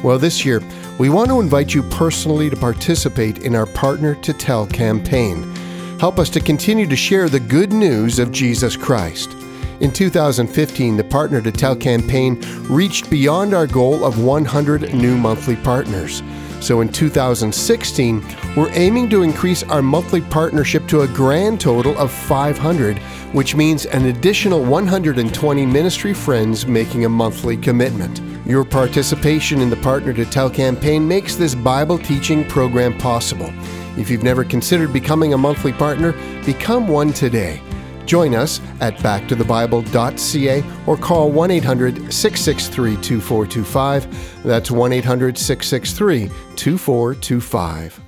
Well, 0.03 0.17
this 0.17 0.43
year, 0.43 0.61
we 1.01 1.09
want 1.09 1.29
to 1.29 1.39
invite 1.39 1.73
you 1.73 1.81
personally 1.81 2.47
to 2.47 2.55
participate 2.55 3.39
in 3.39 3.55
our 3.55 3.65
Partner 3.65 4.13
to 4.13 4.31
Tell 4.33 4.67
campaign. 4.67 5.51
Help 5.99 6.19
us 6.19 6.29
to 6.29 6.39
continue 6.39 6.85
to 6.85 6.95
share 6.95 7.27
the 7.27 7.39
good 7.39 7.73
news 7.73 8.19
of 8.19 8.31
Jesus 8.31 8.77
Christ. 8.77 9.33
In 9.79 9.91
2015, 9.91 10.95
the 10.95 11.03
Partner 11.03 11.41
to 11.41 11.51
Tell 11.51 11.75
campaign 11.75 12.39
reached 12.69 13.09
beyond 13.09 13.55
our 13.55 13.65
goal 13.65 14.05
of 14.05 14.23
100 14.23 14.93
new 14.93 15.17
monthly 15.17 15.55
partners. 15.55 16.21
So 16.59 16.81
in 16.81 16.89
2016, 16.89 18.23
we're 18.55 18.69
aiming 18.73 19.09
to 19.09 19.23
increase 19.23 19.63
our 19.63 19.81
monthly 19.81 20.21
partnership 20.21 20.85
to 20.89 21.01
a 21.01 21.07
grand 21.07 21.59
total 21.59 21.97
of 21.97 22.11
500, 22.11 22.99
which 23.33 23.55
means 23.55 23.87
an 23.87 24.05
additional 24.05 24.63
120 24.63 25.65
ministry 25.65 26.13
friends 26.13 26.67
making 26.67 27.05
a 27.05 27.09
monthly 27.09 27.57
commitment. 27.57 28.21
Your 28.51 28.65
participation 28.65 29.61
in 29.61 29.69
the 29.69 29.77
Partner 29.77 30.11
to 30.11 30.25
Tell 30.25 30.49
campaign 30.49 31.07
makes 31.07 31.37
this 31.37 31.55
Bible 31.55 31.97
teaching 31.97 32.45
program 32.49 32.97
possible. 32.97 33.49
If 33.97 34.09
you've 34.09 34.23
never 34.23 34.43
considered 34.43 34.91
becoming 34.91 35.33
a 35.33 35.37
monthly 35.37 35.71
partner, 35.71 36.11
become 36.45 36.85
one 36.85 37.13
today. 37.13 37.61
Join 38.05 38.35
us 38.35 38.59
at 38.81 38.97
backtothebible.ca 38.97 40.63
or 40.85 40.97
call 40.97 41.31
1 41.31 41.49
800 41.49 42.13
663 42.13 42.95
2425. 42.97 44.43
That's 44.43 44.69
1 44.69 44.91
800 44.91 45.37
663 45.37 46.29
2425. 46.57 48.00